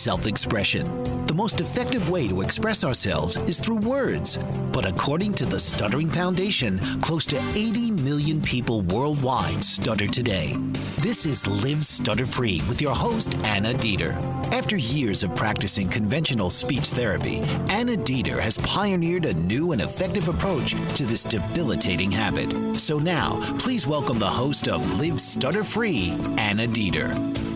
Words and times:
Self 0.00 0.26
expression. 0.26 0.86
The 1.26 1.34
most 1.34 1.60
effective 1.60 2.08
way 2.08 2.26
to 2.26 2.40
express 2.40 2.84
ourselves 2.84 3.36
is 3.46 3.60
through 3.60 3.80
words. 3.80 4.38
But 4.72 4.86
according 4.86 5.34
to 5.34 5.44
the 5.44 5.60
Stuttering 5.60 6.08
Foundation, 6.08 6.78
close 7.02 7.26
to 7.26 7.38
80 7.54 7.90
million 7.90 8.40
people 8.40 8.80
worldwide 8.82 9.62
stutter 9.62 10.06
today. 10.06 10.56
This 11.00 11.26
is 11.26 11.46
Live 11.46 11.84
Stutter 11.84 12.24
Free 12.24 12.62
with 12.66 12.80
your 12.80 12.94
host, 12.94 13.36
Anna 13.44 13.74
Dieter. 13.74 14.14
After 14.52 14.76
years 14.76 15.22
of 15.22 15.34
practicing 15.34 15.88
conventional 15.88 16.48
speech 16.48 16.88
therapy, 16.88 17.40
Anna 17.68 17.96
Dieter 17.96 18.38
has 18.40 18.56
pioneered 18.58 19.26
a 19.26 19.34
new 19.34 19.72
and 19.72 19.82
effective 19.82 20.28
approach 20.28 20.72
to 20.96 21.04
this 21.04 21.24
debilitating 21.24 22.10
habit. 22.10 22.80
So 22.80 22.98
now, 22.98 23.38
please 23.58 23.86
welcome 23.86 24.18
the 24.18 24.26
host 24.26 24.66
of 24.66 24.98
Live 24.98 25.20
Stutter 25.20 25.62
Free, 25.62 26.16
Anna 26.38 26.66
Dieter. 26.66 27.49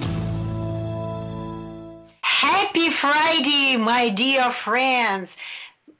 Happy 2.75 2.91
Friday, 2.91 3.77
my 3.77 4.08
dear 4.08 4.50
friends. 4.50 5.36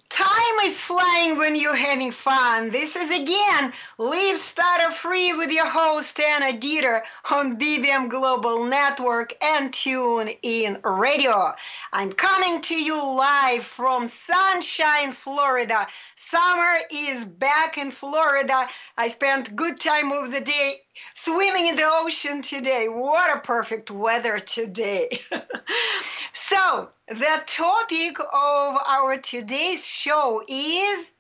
Time 0.08 0.58
is 0.64 0.83
flying 0.83 1.39
when 1.39 1.55
you're 1.55 1.77
having 1.77 2.11
fun. 2.11 2.70
This 2.70 2.97
is 2.97 3.12
again 3.12 3.72
Live 3.97 4.36
Stutter 4.39 4.91
Free 4.91 5.33
with 5.34 5.52
your 5.52 5.69
host 5.69 6.19
Anna 6.19 6.58
Dieter 6.58 7.02
on 7.30 7.61
BBM 7.61 8.11
Global 8.11 8.64
Network 8.64 9.36
and 9.40 9.73
Tune 9.73 10.30
in 10.42 10.80
Radio. 10.83 11.55
I'm 11.92 12.12
coming 12.12 12.61
to 12.62 12.74
you 12.74 13.01
live 13.01 13.62
from 13.62 14.08
Sunshine, 14.08 15.12
Florida. 15.12 15.86
Summer 16.17 16.79
is 16.91 17.24
back 17.24 17.79
in 17.79 17.92
Florida. 17.92 18.67
I 18.98 19.06
spent 19.06 19.55
good 19.55 19.79
time 19.79 20.11
of 20.11 20.33
the 20.33 20.41
day 20.41 20.83
swimming 21.14 21.66
in 21.66 21.77
the 21.77 21.86
ocean 21.86 22.42
today. 22.42 22.88
What 22.88 23.36
a 23.36 23.40
perfect 23.40 23.90
weather 23.90 24.38
today. 24.38 25.20
so, 26.32 26.88
the 27.08 27.42
topic 27.46 28.18
of 28.20 28.77
our 28.86 29.16
today's 29.16 29.86
show 29.86 30.42
is 30.48 31.12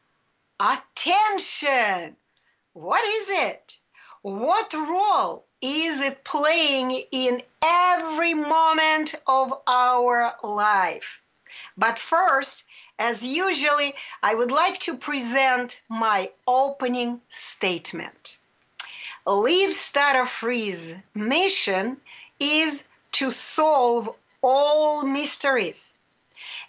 attention. 0.60 2.16
What 2.72 3.04
is 3.04 3.28
it? 3.30 3.78
What 4.22 4.72
role 4.72 5.46
is 5.60 6.00
it 6.00 6.24
playing 6.24 7.02
in 7.12 7.42
every 7.62 8.34
moment 8.34 9.14
of 9.26 9.52
our 9.66 10.34
life? 10.42 11.20
But 11.76 11.98
first, 11.98 12.64
as 12.98 13.24
usually, 13.24 13.94
I 14.22 14.34
would 14.34 14.52
like 14.52 14.78
to 14.80 14.96
present 14.96 15.80
my 15.88 16.30
opening 16.46 17.20
statement. 17.28 18.38
Live 19.26 19.74
Stutter 19.74 20.26
Free's 20.26 20.94
mission 21.14 21.98
is 22.38 22.86
to 23.12 23.30
solve 23.30 24.14
all 24.42 25.02
mysteries 25.06 25.96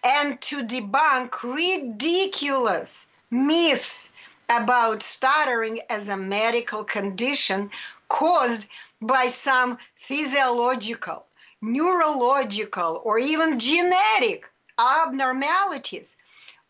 and 0.05 0.39
to 0.39 0.63
debunk 0.63 1.43
ridiculous 1.43 3.07
myths 3.29 4.13
about 4.47 5.03
stuttering 5.03 5.81
as 5.89 6.07
a 6.07 6.16
medical 6.16 6.85
condition 6.85 7.69
caused 8.07 8.69
by 9.01 9.27
some 9.27 9.77
physiological, 9.97 11.25
neurological, 11.59 13.01
or 13.03 13.19
even 13.19 13.59
genetic 13.59 14.49
abnormalities 14.79 16.16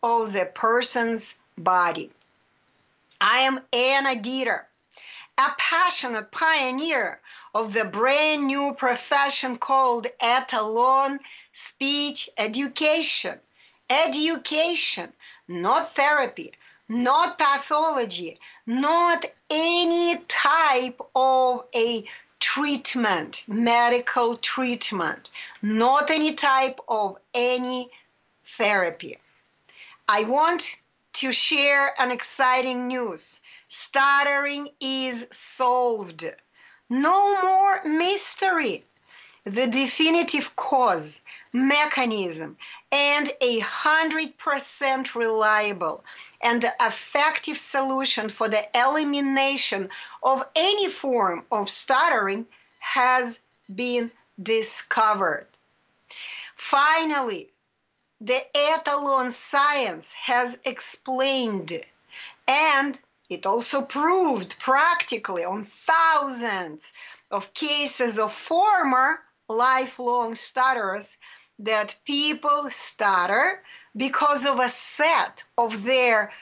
of 0.02 0.32
the 0.32 0.46
person's 0.46 1.36
body. 1.56 2.10
I 3.20 3.38
am 3.38 3.60
Anna 3.72 4.16
Dieter 4.16 4.64
a 5.38 5.52
passionate 5.58 6.30
pioneer 6.30 7.20
of 7.54 7.72
the 7.72 7.84
brand 7.84 8.46
new 8.46 8.72
profession 8.72 9.58
called 9.58 10.06
etalon 10.20 11.18
speech 11.52 12.30
education. 12.38 13.38
Education, 13.88 15.12
not 15.46 15.94
therapy, 15.94 16.52
not 16.88 17.38
pathology, 17.38 18.38
not 18.66 19.24
any 19.50 20.16
type 20.26 21.00
of 21.14 21.66
a 21.74 22.04
treatment, 22.40 23.44
medical 23.46 24.36
treatment, 24.36 25.30
not 25.62 26.10
any 26.10 26.34
type 26.34 26.80
of 26.88 27.16
any 27.34 27.90
therapy. 28.44 29.18
I 30.08 30.24
want 30.24 30.80
to 31.14 31.32
share 31.32 31.94
an 31.98 32.10
exciting 32.10 32.88
news 32.88 33.40
stuttering 33.68 34.68
is 34.80 35.26
solved. 35.30 36.24
No 36.88 37.42
more 37.42 37.84
mystery. 37.84 38.84
The 39.44 39.66
definitive 39.66 40.56
cause, 40.56 41.22
mechanism, 41.52 42.56
and 42.90 43.30
a 43.40 43.60
hundred 43.60 44.36
percent 44.38 45.14
reliable 45.14 46.04
and 46.40 46.64
effective 46.80 47.58
solution 47.58 48.28
for 48.28 48.48
the 48.48 48.64
elimination 48.76 49.88
of 50.22 50.48
any 50.56 50.90
form 50.90 51.44
of 51.52 51.70
stuttering 51.70 52.46
has 52.80 53.40
been 53.72 54.10
discovered. 54.42 55.46
Finally, 56.56 57.48
the 58.20 58.44
etalon 58.54 59.30
science 59.30 60.12
has 60.12 60.60
explained 60.64 61.72
and 62.48 62.98
it 63.28 63.46
also 63.46 63.82
proved 63.82 64.58
practically 64.58 65.44
on 65.44 65.64
thousands 65.64 66.92
of 67.30 67.52
cases 67.54 68.18
of 68.18 68.32
former 68.32 69.20
lifelong 69.48 70.34
stutterers 70.34 71.16
that 71.58 71.96
people 72.04 72.68
stutter 72.70 73.62
because 73.96 74.46
of 74.46 74.60
a 74.60 74.68
set 74.68 75.44
of 75.58 75.84
their 75.84 76.32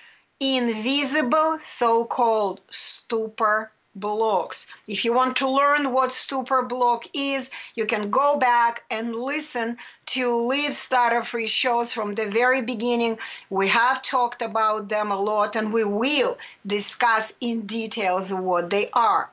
invisible 0.41 1.59
so 1.59 2.05
called 2.05 2.61
stupor 2.71 3.71
blocks. 3.95 4.67
If 4.87 5.05
you 5.05 5.13
want 5.13 5.37
to 5.37 5.49
learn 5.49 5.93
what 5.93 6.13
stupor 6.13 6.63
block 6.63 7.05
is, 7.15 7.51
you 7.75 7.87
can 7.87 8.11
go 8.11 8.37
back 8.37 8.83
and 8.91 9.15
listen 9.15 9.79
to 10.07 10.37
Live 10.37 10.75
Stutter 10.75 11.23
Free 11.23 11.47
shows 11.47 11.93
from 11.93 12.15
the 12.15 12.27
very 12.27 12.63
beginning. 12.63 13.19
We 13.51 13.69
have 13.69 14.03
talked 14.03 14.43
about 14.43 14.89
them 14.89 15.11
a 15.11 15.21
lot 15.21 15.57
and 15.57 15.73
we 15.73 15.85
will 15.85 16.39
discuss 16.67 17.35
in 17.41 17.67
details 17.67 18.33
what 18.33 18.71
they 18.71 18.91
are. 18.93 19.31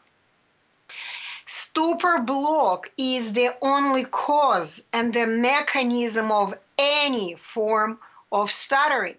Stupor 1.46 2.20
block 2.20 2.92
is 2.98 3.34
the 3.34 3.56
only 3.62 4.06
cause 4.06 4.86
and 4.94 5.14
the 5.14 5.28
mechanism 5.28 6.32
of 6.32 6.54
any 6.78 7.36
form 7.36 8.00
of 8.32 8.52
stuttering. 8.52 9.18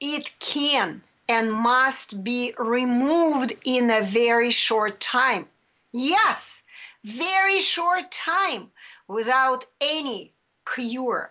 it 0.00 0.30
can 0.38 1.02
and 1.30 1.52
must 1.52 2.24
be 2.24 2.52
removed 2.58 3.52
in 3.64 3.88
a 3.88 4.00
very 4.00 4.50
short 4.50 4.98
time. 4.98 5.46
Yes, 5.92 6.64
very 7.04 7.60
short 7.60 8.10
time 8.10 8.72
without 9.06 9.64
any 9.80 10.32
cure, 10.74 11.30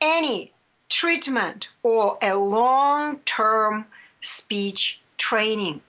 any 0.00 0.52
treatment, 0.88 1.68
or 1.82 2.16
a 2.22 2.36
long 2.36 3.18
term 3.24 3.84
speech 4.20 5.00
training. 5.18 5.82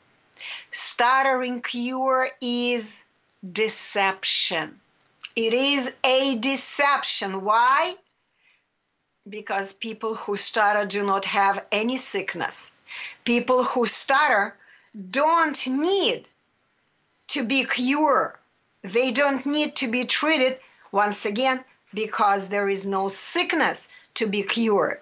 Stuttering 0.71 1.62
cure 1.62 2.30
is 2.42 3.06
deception. 3.51 4.81
It 5.36 5.53
is 5.53 5.95
a 6.03 6.36
deception. 6.39 7.44
Why? 7.44 7.94
Because 9.30 9.71
people 9.74 10.15
who 10.15 10.36
stutter 10.36 10.88
do 10.88 11.06
not 11.06 11.25
have 11.25 11.63
any 11.71 11.97
sickness. 11.97 12.75
People 13.24 13.63
who 13.63 13.86
stutter 13.86 14.56
don't 15.09 15.68
need 15.68 16.27
to 17.27 17.44
be 17.44 17.65
cured. 17.65 18.33
They 18.83 19.12
don't 19.12 19.45
need 19.45 19.75
to 19.77 19.88
be 19.88 20.06
treated 20.06 20.59
once 20.92 21.25
again 21.25 21.65
because 21.94 22.50
there 22.50 22.69
is 22.69 22.86
no 22.86 23.07
sickness 23.07 23.88
to 24.13 24.27
be 24.27 24.44
cured. 24.44 25.01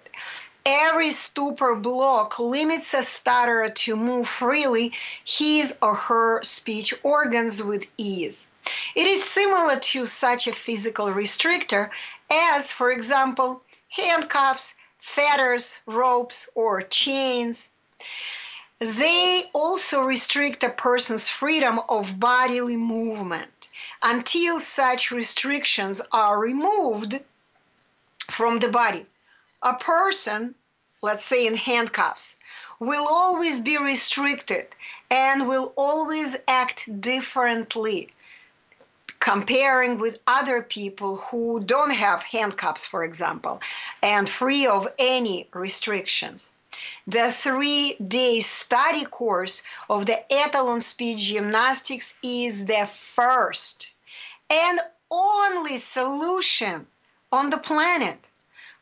Every 0.64 1.10
stupor 1.10 1.74
block 1.74 2.38
limits 2.38 2.94
a 2.94 3.02
stutterer 3.02 3.68
to 3.68 3.96
move 3.96 4.26
freely 4.26 4.94
his 5.24 5.76
or 5.82 5.94
her 5.94 6.42
speech 6.42 6.94
organs 7.02 7.62
with 7.62 7.84
ease. 7.98 8.46
It 8.94 9.06
is 9.06 9.22
similar 9.22 9.78
to 9.78 10.06
such 10.06 10.46
a 10.46 10.54
physical 10.54 11.08
restrictor 11.08 11.90
as, 12.30 12.72
for 12.72 12.90
example, 12.90 13.62
handcuffs, 13.90 14.74
fetters, 14.98 15.80
ropes, 15.84 16.48
or 16.54 16.80
chains. 16.80 17.68
They 18.80 19.50
also 19.52 20.02
restrict 20.02 20.62
a 20.62 20.70
person's 20.70 21.28
freedom 21.28 21.80
of 21.88 22.20
bodily 22.20 22.76
movement. 22.76 23.68
Until 24.02 24.60
such 24.60 25.10
restrictions 25.10 26.02
are 26.12 26.38
removed 26.38 27.20
from 28.30 28.58
the 28.58 28.68
body, 28.68 29.06
a 29.62 29.74
person, 29.74 30.54
let's 31.02 31.24
say 31.24 31.46
in 31.46 31.54
handcuffs, 31.54 32.36
will 32.78 33.06
always 33.06 33.60
be 33.60 33.78
restricted 33.78 34.66
and 35.10 35.48
will 35.48 35.72
always 35.76 36.36
act 36.48 37.00
differently 37.00 38.12
comparing 39.20 39.98
with 39.98 40.20
other 40.26 40.60
people 40.60 41.16
who 41.16 41.58
don't 41.60 41.92
have 41.92 42.22
handcuffs, 42.22 42.84
for 42.84 43.02
example, 43.04 43.58
and 44.02 44.28
free 44.28 44.66
of 44.66 44.86
any 44.98 45.48
restrictions. 45.54 46.54
The 47.06 47.30
three 47.30 47.94
day 47.94 48.40
study 48.40 49.04
course 49.04 49.62
of 49.88 50.06
the 50.06 50.24
Etalon 50.30 50.82
Speech 50.82 51.18
Gymnastics 51.18 52.18
is 52.22 52.66
the 52.66 52.86
first 52.86 53.92
and 54.50 54.80
only 55.10 55.76
solution 55.76 56.86
on 57.30 57.50
the 57.50 57.58
planet 57.58 58.26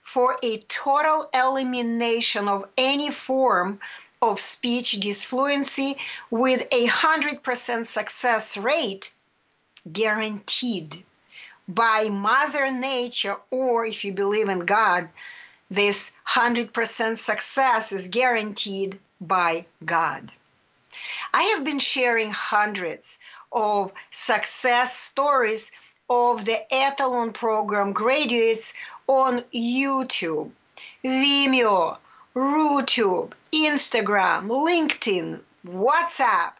for 0.02 0.38
a 0.42 0.58
total 0.58 1.28
elimination 1.34 2.48
of 2.48 2.68
any 2.78 3.10
form 3.10 3.80
of 4.22 4.40
speech 4.40 4.92
disfluency 4.92 5.98
with 6.30 6.62
a 6.70 6.86
100% 6.86 7.86
success 7.86 8.56
rate 8.56 9.12
guaranteed 9.90 11.04
by 11.68 12.08
Mother 12.08 12.70
Nature, 12.70 13.36
or 13.50 13.84
if 13.86 14.04
you 14.04 14.12
believe 14.12 14.48
in 14.48 14.60
God, 14.60 15.08
this 15.72 16.12
100% 16.28 17.16
success 17.16 17.92
is 17.92 18.08
guaranteed 18.08 18.98
by 19.20 19.64
God. 19.84 20.32
I 21.32 21.42
have 21.44 21.64
been 21.64 21.78
sharing 21.78 22.30
hundreds 22.30 23.19
of 23.50 23.92
success 24.10 24.98
stories 24.98 25.72
of 26.10 26.44
the 26.44 26.58
Etalon 26.70 27.32
program 27.32 27.92
graduates 27.92 28.74
on 29.06 29.44
YouTube, 29.54 30.50
Vimeo, 31.02 31.96
RuTube, 32.36 33.32
Instagram, 33.52 34.48
LinkedIn, 34.48 35.40
WhatsApp, 35.66 36.52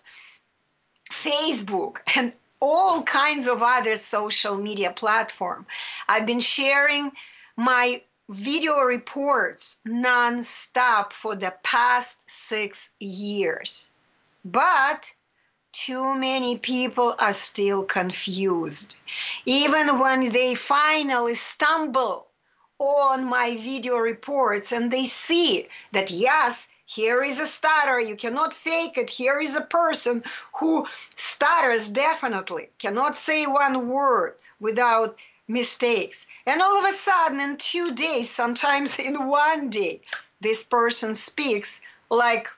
Facebook, 1.11 1.99
and 2.17 2.33
all 2.61 3.03
kinds 3.03 3.47
of 3.47 3.63
other 3.63 3.97
social 3.97 4.57
media 4.57 4.91
platform. 4.91 5.67
I've 6.09 6.25
been 6.25 6.41
sharing 6.41 7.13
my 7.57 8.01
video 8.33 8.81
reports 8.81 9.81
non-stop 9.85 11.13
for 11.13 11.37
the 11.37 11.55
past 11.63 12.29
six 12.31 12.95
years. 12.99 13.91
But 14.45 15.15
too 15.73 16.15
many 16.15 16.59
people 16.59 17.15
are 17.19 17.33
still 17.33 17.85
confused. 17.85 18.97
Even 19.47 19.99
when 19.99 20.31
they 20.31 20.55
finally 20.55 21.35
stumble 21.35 22.27
on 22.79 23.25
my 23.25 23.57
video 23.57 23.97
reports 23.97 24.73
and 24.73 24.91
they 24.91 25.05
see 25.05 25.69
that, 25.93 26.11
yes, 26.11 26.71
here 26.85 27.23
is 27.23 27.39
a 27.41 27.47
stutter, 27.47 28.01
you 28.01 28.17
cannot 28.17 28.53
fake 28.53 28.99
it. 28.99 29.09
Here 29.09 29.41
is 29.41 29.57
a 29.57 29.63
person 29.63 30.23
who 30.59 30.87
stutters 31.17 31.89
definitely, 31.89 32.69
cannot 32.79 33.17
say 33.17 33.47
one 33.47 33.89
word 33.89 34.35
without 34.61 35.17
mistakes. 35.49 36.27
And 36.47 36.61
all 36.61 36.79
of 36.79 36.85
a 36.85 36.93
sudden, 36.93 37.41
in 37.41 37.57
two 37.57 37.95
days, 37.95 38.31
sometimes 38.31 38.99
in 38.99 39.27
one 39.29 39.71
day, 39.71 40.01
this 40.41 40.65
person 40.65 41.15
speaks 41.15 41.81
like 42.11 42.49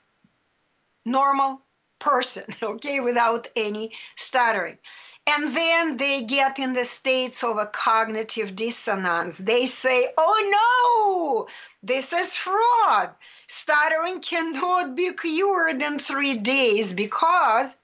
normal 1.05 1.63
person, 1.99 2.45
okay, 2.63 3.01
without 3.01 3.49
any 3.57 3.93
stuttering. 4.17 4.79
And 5.27 5.49
then 5.49 5.97
they 5.97 6.23
get 6.23 6.59
in 6.59 6.75
the 6.75 6.85
states 6.85 7.43
of 7.43 7.57
a 7.57 7.67
cognitive 7.67 8.55
dissonance. 8.55 9.39
They 9.39 9.65
say, 9.65 10.09
oh 10.19 11.47
no, 11.49 11.49
this 11.83 12.13
is 12.13 12.37
fraud. 12.37 13.15
Stuttering 13.47 14.21
cannot 14.21 14.95
be 14.95 15.15
cured 15.15 15.81
in 15.83 15.99
three 15.99 16.37
days 16.37 16.93
because 16.93 17.79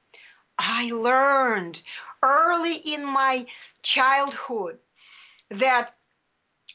I 0.58 0.90
learned 0.92 1.80
early 2.22 2.74
in 2.74 3.06
my 3.06 3.46
childhood 3.82 4.78
that, 5.50 5.94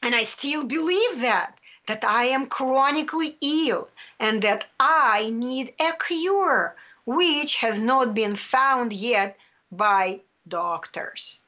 and 0.02 0.14
I 0.14 0.22
still 0.22 0.64
believe 0.64 1.20
that, 1.20 1.58
that 1.86 2.04
I 2.04 2.24
am 2.24 2.46
chronically 2.46 3.36
ill 3.40 3.88
and 4.20 4.42
that 4.42 4.66
I 4.78 5.30
need 5.30 5.74
a 5.80 5.92
cure 6.04 6.76
which 7.04 7.56
has 7.56 7.80
not 7.80 8.14
been 8.14 8.36
found 8.36 8.92
yet 8.92 9.38
by 9.70 10.20
doctors. 10.48 11.40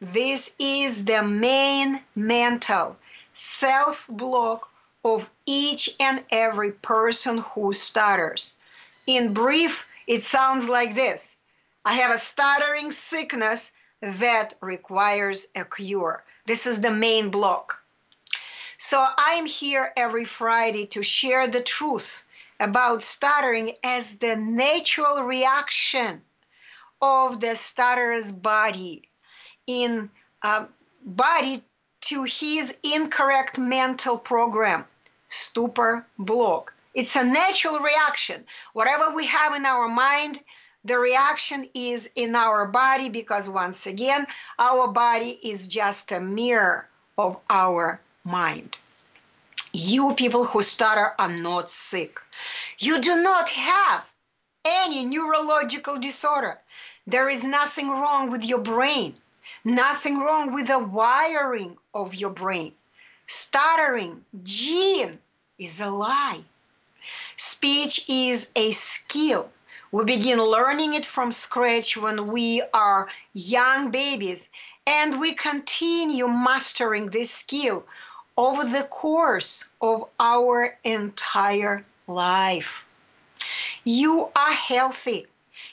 This 0.00 0.56
is 0.58 1.04
the 1.04 1.22
main 1.22 2.02
mental 2.14 2.96
self 3.34 4.06
block 4.08 4.70
of 5.04 5.30
each 5.46 5.90
and 6.00 6.24
every 6.30 6.72
person 6.72 7.38
who 7.38 7.72
stutters. 7.72 8.58
In 9.06 9.32
brief, 9.34 9.86
it 10.06 10.22
sounds 10.22 10.68
like 10.68 10.94
this 10.94 11.36
I 11.84 11.94
have 11.94 12.10
a 12.10 12.18
stuttering 12.18 12.92
sickness 12.92 13.72
that 14.00 14.54
requires 14.60 15.48
a 15.54 15.64
cure. 15.64 16.24
This 16.46 16.66
is 16.66 16.80
the 16.80 16.90
main 16.90 17.30
block. 17.30 17.82
So 18.78 19.04
I'm 19.18 19.46
here 19.46 19.92
every 19.96 20.24
Friday 20.24 20.86
to 20.86 21.02
share 21.02 21.46
the 21.46 21.60
truth 21.60 22.24
about 22.58 23.02
stuttering 23.02 23.72
as 23.84 24.18
the 24.18 24.36
natural 24.36 25.22
reaction 25.22 26.22
of 27.02 27.40
the 27.40 27.54
stutterer's 27.54 28.32
body 28.32 29.02
in 29.66 30.10
uh, 30.42 30.66
body 31.04 31.62
to 32.02 32.24
his 32.24 32.76
incorrect 32.82 33.58
mental 33.58 34.18
program. 34.18 34.84
Stupor 35.28 36.06
block. 36.18 36.72
It's 36.94 37.16
a 37.16 37.24
natural 37.24 37.78
reaction. 37.78 38.44
Whatever 38.72 39.14
we 39.14 39.26
have 39.26 39.54
in 39.54 39.64
our 39.64 39.88
mind 39.88 40.42
the 40.84 40.98
reaction 40.98 41.68
is 41.74 42.08
in 42.14 42.34
our 42.34 42.66
body 42.66 43.08
because 43.08 43.48
once 43.48 43.86
again 43.86 44.26
our 44.58 44.88
body 44.88 45.38
is 45.42 45.68
just 45.68 46.12
a 46.12 46.20
mirror 46.20 46.88
of 47.18 47.38
our 47.48 48.00
mind 48.24 48.78
you 49.72 50.14
people 50.14 50.44
who 50.44 50.62
stutter 50.62 51.14
are 51.18 51.30
not 51.30 51.70
sick. 51.70 52.20
You 52.78 53.00
do 53.00 53.22
not 53.22 53.48
have 53.50 54.04
any 54.64 55.04
neurological 55.04 55.98
disorder. 55.98 56.58
There 57.06 57.28
is 57.28 57.44
nothing 57.44 57.88
wrong 57.90 58.30
with 58.30 58.44
your 58.44 58.58
brain, 58.58 59.14
nothing 59.64 60.18
wrong 60.18 60.52
with 60.52 60.66
the 60.66 60.78
wiring 60.78 61.76
of 61.94 62.14
your 62.14 62.30
brain. 62.30 62.72
Stuttering, 63.26 64.24
gene, 64.42 65.18
is 65.58 65.80
a 65.80 65.90
lie. 65.90 66.42
Speech 67.36 68.08
is 68.08 68.50
a 68.56 68.72
skill. 68.72 69.50
We 69.92 70.04
begin 70.04 70.40
learning 70.40 70.94
it 70.94 71.04
from 71.04 71.32
scratch 71.32 71.96
when 71.96 72.28
we 72.28 72.62
are 72.72 73.08
young 73.32 73.90
babies, 73.90 74.48
and 74.86 75.18
we 75.18 75.34
continue 75.34 76.28
mastering 76.28 77.10
this 77.10 77.32
skill 77.32 77.84
over 78.36 78.64
the 78.64 78.84
course 78.84 79.68
of 79.80 80.08
our 80.20 80.78
entire 80.84 81.84
life. 82.06 82.86
You 83.82 84.28
are 84.36 84.52
healthy. 84.52 85.26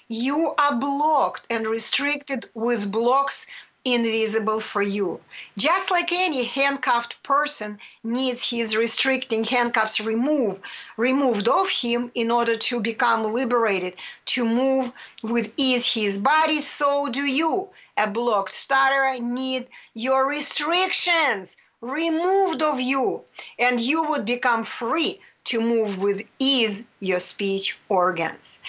You 0.07 0.53
are 0.57 0.75
blocked 0.75 1.45
and 1.51 1.67
restricted 1.67 2.49
with 2.55 2.91
blocks 2.91 3.45
invisible 3.93 4.59
for 4.59 4.81
you. 4.81 5.19
Just 5.57 5.91
like 5.91 6.11
any 6.11 6.43
handcuffed 6.43 7.21
person 7.23 7.79
needs 8.03 8.49
his 8.49 8.75
restricting 8.75 9.43
handcuffs 9.43 9.99
removed, 9.99 10.61
removed 10.97 11.47
off 11.47 11.69
him 11.69 12.11
in 12.13 12.31
order 12.31 12.55
to 12.55 12.79
become 12.81 13.33
liberated, 13.33 13.95
to 14.25 14.45
move 14.45 14.91
with 15.23 15.53
ease 15.57 15.85
his 15.93 16.17
body, 16.17 16.59
so 16.59 17.07
do 17.07 17.25
you. 17.25 17.69
A 17.97 18.07
blocked 18.09 18.53
starter 18.53 19.21
need 19.23 19.67
your 19.93 20.27
restrictions 20.27 21.57
removed 21.81 22.61
of 22.61 22.79
you, 22.79 23.21
and 23.57 23.79
you 23.79 24.03
would 24.09 24.25
become 24.25 24.63
free 24.63 25.19
to 25.47 25.61
move 25.61 25.99
with 25.99 26.21
ease 26.39 26.87
your 26.99 27.19
speech 27.19 27.79
organs. 27.89 28.59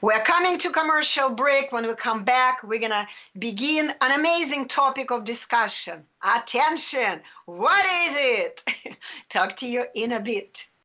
We're 0.00 0.22
coming 0.22 0.58
to 0.58 0.70
commercial 0.70 1.30
break. 1.30 1.72
When 1.72 1.86
we 1.86 1.94
come 1.94 2.24
back, 2.24 2.62
we're 2.62 2.78
going 2.78 2.90
to 2.92 3.06
begin 3.38 3.92
an 4.00 4.18
amazing 4.18 4.68
topic 4.68 5.10
of 5.10 5.24
discussion. 5.24 6.04
Attention! 6.22 7.20
What 7.46 7.84
is 7.84 8.14
it? 8.16 8.96
Talk 9.28 9.56
to 9.56 9.66
you 9.66 9.86
in 9.94 10.12
a 10.12 10.20
bit. 10.20 10.69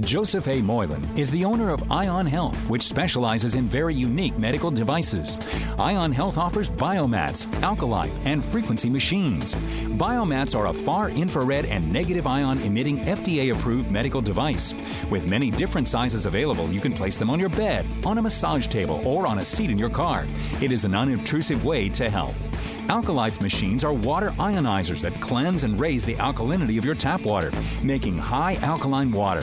Joseph 0.00 0.46
A. 0.48 0.60
Moylan 0.60 1.02
is 1.16 1.30
the 1.30 1.42
owner 1.42 1.70
of 1.70 1.90
Ion 1.90 2.26
Health, 2.26 2.58
which 2.68 2.82
specializes 2.82 3.54
in 3.54 3.66
very 3.66 3.94
unique 3.94 4.36
medical 4.36 4.70
devices. 4.70 5.38
Ion 5.78 6.12
Health 6.12 6.36
offers 6.36 6.68
biomats, 6.68 7.46
alkalife, 7.62 8.14
and 8.26 8.44
frequency 8.44 8.90
machines. 8.90 9.54
Biomats 9.96 10.54
are 10.54 10.66
a 10.66 10.74
far 10.74 11.08
infrared 11.08 11.64
and 11.64 11.90
negative 11.90 12.26
ion 12.26 12.60
emitting 12.60 12.98
FDA 13.06 13.54
approved 13.54 13.90
medical 13.90 14.20
device. 14.20 14.74
With 15.08 15.26
many 15.26 15.50
different 15.50 15.88
sizes 15.88 16.26
available, 16.26 16.70
you 16.70 16.80
can 16.80 16.92
place 16.92 17.16
them 17.16 17.30
on 17.30 17.40
your 17.40 17.48
bed, 17.48 17.86
on 18.04 18.18
a 18.18 18.22
massage 18.22 18.66
table, 18.66 19.00
or 19.08 19.26
on 19.26 19.38
a 19.38 19.44
seat 19.44 19.70
in 19.70 19.78
your 19.78 19.90
car. 19.90 20.26
It 20.60 20.72
is 20.72 20.84
an 20.84 20.94
unobtrusive 20.94 21.64
way 21.64 21.88
to 21.90 22.10
health. 22.10 22.38
Alkalife 22.88 23.40
machines 23.40 23.82
are 23.82 23.92
water 23.92 24.30
ionizers 24.32 25.00
that 25.00 25.20
cleanse 25.20 25.64
and 25.64 25.80
raise 25.80 26.04
the 26.04 26.14
alkalinity 26.16 26.78
of 26.78 26.84
your 26.84 26.94
tap 26.94 27.22
water, 27.22 27.50
making 27.82 28.16
high 28.16 28.56
alkaline 28.62 29.10
water. 29.10 29.42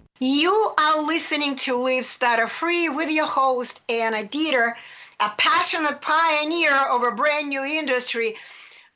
You 0.23 0.71
are 0.77 1.01
listening 1.01 1.55
to 1.65 1.77
Live 1.77 2.05
Stutter 2.05 2.45
Free 2.45 2.89
with 2.89 3.09
your 3.09 3.25
host, 3.25 3.81
Anna 3.89 4.23
Dieter, 4.23 4.75
a 5.19 5.31
passionate 5.35 5.99
pioneer 5.99 6.75
of 6.75 7.01
a 7.01 7.11
brand 7.11 7.49
new 7.49 7.65
industry, 7.65 8.35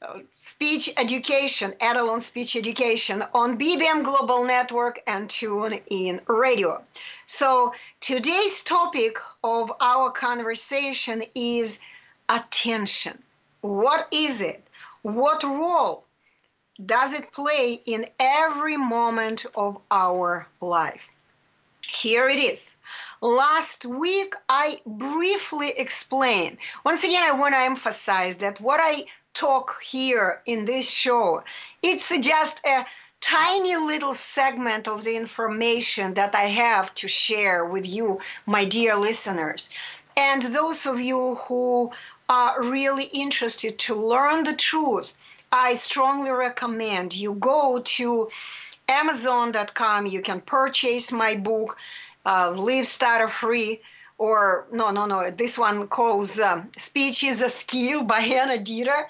uh, 0.03 0.19
speech 0.35 0.87
education, 0.97 1.71
Etalon 1.81 2.21
speech 2.21 2.55
education 2.55 3.23
on 3.33 3.57
BBM 3.57 4.03
Global 4.03 4.43
Network 4.43 5.01
and 5.07 5.27
Tune 5.27 5.73
in 5.89 6.21
Radio. 6.27 6.83
So 7.25 7.73
today's 8.01 8.63
topic 8.63 9.17
of 9.43 9.71
our 9.81 10.11
conversation 10.11 11.23
is 11.33 11.79
attention. 12.29 13.17
What 13.61 14.07
is 14.11 14.41
it? 14.41 14.63
What 15.01 15.43
role 15.43 16.05
does 16.85 17.13
it 17.13 17.31
play 17.31 17.81
in 17.87 18.05
every 18.19 18.77
moment 18.77 19.47
of 19.55 19.81
our 19.89 20.45
life? 20.61 21.07
Here 21.87 22.29
it 22.29 22.39
is. 22.39 22.75
Last 23.21 23.85
week, 23.85 24.35
I 24.49 24.81
briefly 24.85 25.69
explained. 25.69 26.57
Once 26.83 27.03
again, 27.03 27.23
I 27.23 27.31
want 27.31 27.53
to 27.53 27.59
emphasize 27.59 28.37
that 28.37 28.61
what 28.61 28.79
I 28.81 29.05
talk 29.33 29.81
here 29.81 30.41
in 30.45 30.65
this 30.65 30.89
show, 30.89 31.43
it's 31.81 32.09
just 32.19 32.61
a 32.65 32.85
tiny 33.21 33.75
little 33.75 34.13
segment 34.13 34.87
of 34.87 35.03
the 35.03 35.15
information 35.15 36.13
that 36.13 36.35
I 36.35 36.43
have 36.43 36.93
to 36.95 37.07
share 37.07 37.65
with 37.65 37.87
you, 37.87 38.19
my 38.45 38.65
dear 38.65 38.95
listeners. 38.95 39.69
And 40.15 40.41
those 40.41 40.85
of 40.85 40.99
you 40.99 41.35
who 41.35 41.91
are 42.29 42.61
really 42.61 43.05
interested 43.05 43.77
to 43.79 43.95
learn 43.95 44.43
the 44.43 44.55
truth, 44.55 45.13
I 45.51 45.73
strongly 45.73 46.31
recommend 46.31 47.15
you 47.15 47.33
go 47.33 47.81
to 47.83 48.29
Amazon.com. 48.87 50.05
You 50.05 50.21
can 50.21 50.41
purchase 50.41 51.11
my 51.11 51.35
book, 51.35 51.77
uh, 52.25 52.51
Live 52.51 52.87
Stutter 52.87 53.27
Free, 53.27 53.81
or 54.17 54.65
no, 54.71 54.91
no, 54.91 55.05
no. 55.05 55.29
This 55.31 55.57
one 55.57 55.87
calls 55.87 56.39
um, 56.39 56.71
Speech 56.77 57.23
is 57.23 57.41
a 57.41 57.49
Skill 57.49 58.03
by 58.03 58.19
Anna 58.19 58.57
Dieter. 58.57 59.07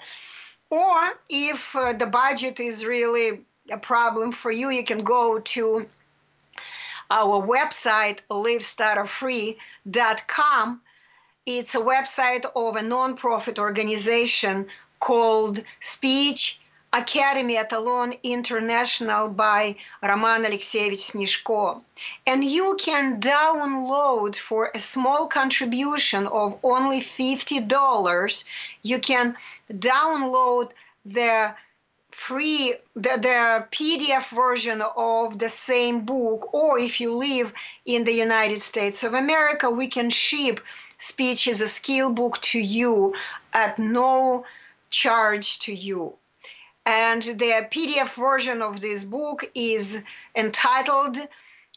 Or 0.68 1.16
if 1.28 1.76
uh, 1.76 1.92
the 1.92 2.06
budget 2.06 2.58
is 2.58 2.84
really 2.84 3.44
a 3.70 3.78
problem 3.78 4.32
for 4.32 4.50
you, 4.50 4.70
you 4.70 4.82
can 4.82 5.04
go 5.04 5.38
to 5.38 5.86
our 7.10 7.46
website, 7.46 8.18
livestutterfree.com. 8.30 10.80
It's 11.46 11.76
a 11.76 11.80
website 11.80 12.44
of 12.56 12.74
a 12.74 12.80
nonprofit 12.80 13.60
organization 13.60 14.66
called 14.98 15.62
Speech 15.78 16.58
Academy 16.92 17.56
Etalon 17.56 18.18
International 18.22 19.28
by 19.28 19.76
Roman 20.02 20.44
Alexeyevich 20.44 21.10
Snishko. 21.10 21.82
And 22.26 22.44
you 22.44 22.76
can 22.78 23.20
download 23.20 24.36
for 24.36 24.70
a 24.74 24.78
small 24.78 25.26
contribution 25.26 26.26
of 26.26 26.58
only 26.62 27.00
$50. 27.00 28.44
You 28.82 28.98
can 28.98 29.36
download 29.70 30.70
the 31.04 31.54
free 32.16 32.74
the, 32.94 33.14
the 33.28 33.66
pdf 33.70 34.34
version 34.34 34.82
of 34.96 35.38
the 35.38 35.50
same 35.50 36.00
book 36.06 36.54
or 36.54 36.78
if 36.78 36.98
you 36.98 37.14
live 37.14 37.52
in 37.84 38.04
the 38.04 38.12
united 38.12 38.62
states 38.62 39.04
of 39.04 39.12
america 39.12 39.68
we 39.68 39.86
can 39.86 40.08
ship 40.08 40.58
speech 40.96 41.46
is 41.46 41.60
a 41.60 41.68
skill 41.68 42.10
book 42.10 42.40
to 42.40 42.58
you 42.58 43.14
at 43.52 43.78
no 43.78 44.46
charge 44.88 45.58
to 45.58 45.74
you 45.74 46.16
and 46.86 47.20
the 47.20 47.66
PDF 47.70 48.14
version 48.14 48.62
of 48.62 48.80
this 48.80 49.04
book 49.04 49.50
is 49.54 50.02
entitled 50.36 51.18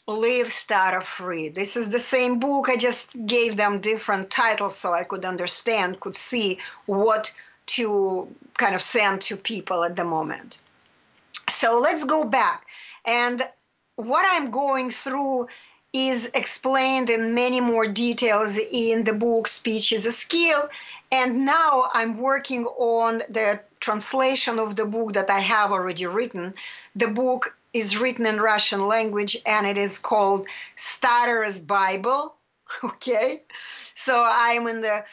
Live 0.07 0.51
Stutter 0.51 1.01
Free. 1.01 1.49
This 1.49 1.75
is 1.75 1.89
the 1.89 1.99
same 1.99 2.39
book. 2.39 2.69
I 2.69 2.77
just 2.77 3.13
gave 3.25 3.57
them 3.57 3.79
different 3.79 4.29
titles 4.29 4.75
so 4.75 4.93
I 4.93 5.03
could 5.03 5.25
understand, 5.25 5.99
could 5.99 6.15
see 6.15 6.59
what 6.85 7.33
to 7.77 8.27
kind 8.57 8.75
of 8.75 8.81
send 8.81 9.21
to 9.21 9.35
people 9.35 9.83
at 9.83 9.95
the 9.95 10.03
moment. 10.03 10.59
So 11.47 11.79
let's 11.79 12.03
go 12.03 12.23
back. 12.23 12.67
And 13.05 13.41
what 13.95 14.25
I'm 14.29 14.51
going 14.51 14.91
through 14.91 15.47
is 15.93 16.29
explained 16.33 17.09
in 17.09 17.33
many 17.33 17.61
more 17.61 17.87
details 17.87 18.57
in 18.57 19.03
the 19.03 19.13
book 19.13 19.47
Speech 19.47 19.91
is 19.91 20.05
a 20.05 20.11
Skill. 20.11 20.69
And 21.11 21.45
now 21.45 21.89
I'm 21.93 22.19
working 22.19 22.65
on 22.65 23.23
the 23.29 23.59
translation 23.79 24.59
of 24.59 24.75
the 24.75 24.85
book 24.85 25.13
that 25.13 25.29
I 25.29 25.39
have 25.39 25.71
already 25.71 26.05
written. 26.05 26.53
The 26.95 27.07
book 27.07 27.57
is 27.73 27.97
written 27.97 28.25
in 28.25 28.39
Russian 28.39 28.87
language 28.87 29.37
and 29.45 29.65
it 29.65 29.77
is 29.77 29.97
called 29.97 30.47
Stutterer's 30.75 31.59
Bible. 31.59 32.35
Okay, 32.83 33.41
so 33.95 34.23
I'm 34.23 34.67
in 34.67 34.81
the 34.81 35.03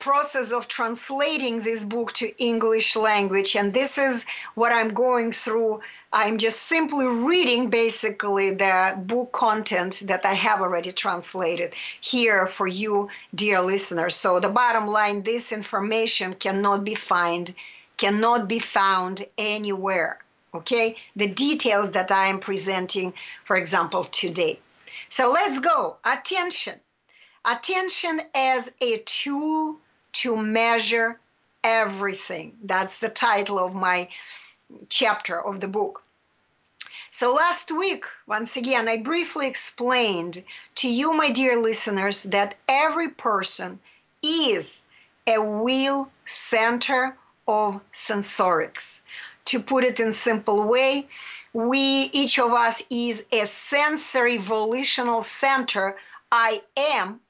process 0.00 0.50
of 0.50 0.66
translating 0.66 1.62
this 1.62 1.84
book 1.84 2.12
to 2.14 2.34
English 2.42 2.96
language, 2.96 3.54
and 3.54 3.72
this 3.72 3.96
is 3.96 4.26
what 4.56 4.72
I'm 4.72 4.92
going 4.92 5.30
through. 5.30 5.82
I'm 6.12 6.38
just 6.38 6.62
simply 6.62 7.06
reading 7.06 7.70
basically 7.70 8.50
the 8.50 8.94
book 8.98 9.30
content 9.30 10.02
that 10.06 10.26
I 10.26 10.34
have 10.34 10.60
already 10.60 10.90
translated 10.90 11.72
here 12.00 12.48
for 12.48 12.66
you, 12.66 13.10
dear 13.32 13.60
listeners. 13.60 14.16
So 14.16 14.40
the 14.40 14.48
bottom 14.48 14.88
line, 14.88 15.22
this 15.22 15.52
information 15.52 16.34
cannot 16.34 16.82
be 16.82 16.96
found, 16.96 17.54
cannot 17.96 18.48
be 18.48 18.58
found 18.58 19.24
anywhere. 19.38 20.18
Okay, 20.52 20.96
the 21.14 21.28
details 21.28 21.92
that 21.92 22.10
I 22.10 22.26
am 22.26 22.40
presenting, 22.40 23.14
for 23.44 23.54
example, 23.54 24.02
today. 24.02 24.58
So 25.08 25.30
let's 25.30 25.60
go. 25.60 25.96
Attention. 26.04 26.80
Attention 27.44 28.20
as 28.34 28.72
a 28.80 28.98
tool 28.98 29.78
to 30.14 30.36
measure 30.36 31.20
everything. 31.62 32.56
That's 32.64 32.98
the 32.98 33.08
title 33.08 33.64
of 33.64 33.74
my 33.74 34.08
chapter 34.88 35.44
of 35.44 35.60
the 35.60 35.68
book. 35.68 36.02
So 37.12 37.32
last 37.32 37.72
week, 37.72 38.04
once 38.26 38.56
again, 38.56 38.88
I 38.88 38.98
briefly 38.98 39.48
explained 39.48 40.44
to 40.76 40.88
you, 40.88 41.12
my 41.12 41.30
dear 41.30 41.56
listeners, 41.56 42.22
that 42.24 42.54
every 42.68 43.08
person 43.08 43.80
is 44.22 44.84
a 45.26 45.40
wheel 45.40 46.10
center 46.24 47.16
of 47.48 47.80
sensorics. 47.92 49.00
To 49.46 49.58
put 49.58 49.82
it 49.82 49.98
in 49.98 50.12
simple 50.12 50.68
way, 50.68 51.08
we 51.52 52.10
each 52.12 52.38
of 52.38 52.52
us 52.52 52.82
is 52.90 53.26
a 53.32 53.44
sensory 53.46 54.38
volitional 54.38 55.22
center. 55.22 55.96
I 56.30 56.62
am 56.76 57.20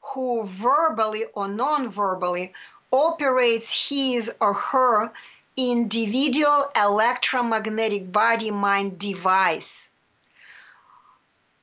who 0.00 0.44
verbally 0.44 1.24
or 1.34 1.48
non-verbally 1.48 2.52
operates 2.92 3.88
his 3.88 4.32
or 4.40 4.52
her 4.52 5.12
individual 5.56 6.70
electromagnetic 6.76 8.10
body 8.10 8.50
mind 8.50 8.98
device. 8.98 9.90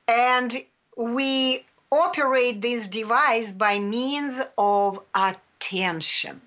And 0.08 0.54
we 0.96 1.64
operate 1.90 2.62
this 2.62 2.88
device 2.88 3.52
by 3.52 3.78
means 3.78 4.40
of 4.56 5.00
attention. 5.14 6.40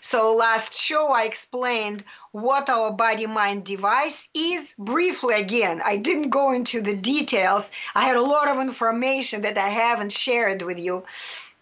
So, 0.00 0.34
last 0.34 0.78
show 0.78 1.12
I 1.12 1.24
explained 1.24 2.04
what 2.32 2.68
our 2.68 2.90
body 2.90 3.26
mind 3.26 3.64
device 3.64 4.28
is 4.34 4.74
briefly 4.78 5.34
again. 5.34 5.80
I 5.82 5.96
didn't 5.96 6.28
go 6.28 6.52
into 6.52 6.82
the 6.82 6.94
details, 6.94 7.72
I 7.94 8.04
had 8.04 8.16
a 8.16 8.22
lot 8.22 8.48
of 8.48 8.60
information 8.60 9.42
that 9.42 9.56
I 9.56 9.68
haven't 9.68 10.12
shared 10.12 10.60
with 10.60 10.78
you. 10.78 11.04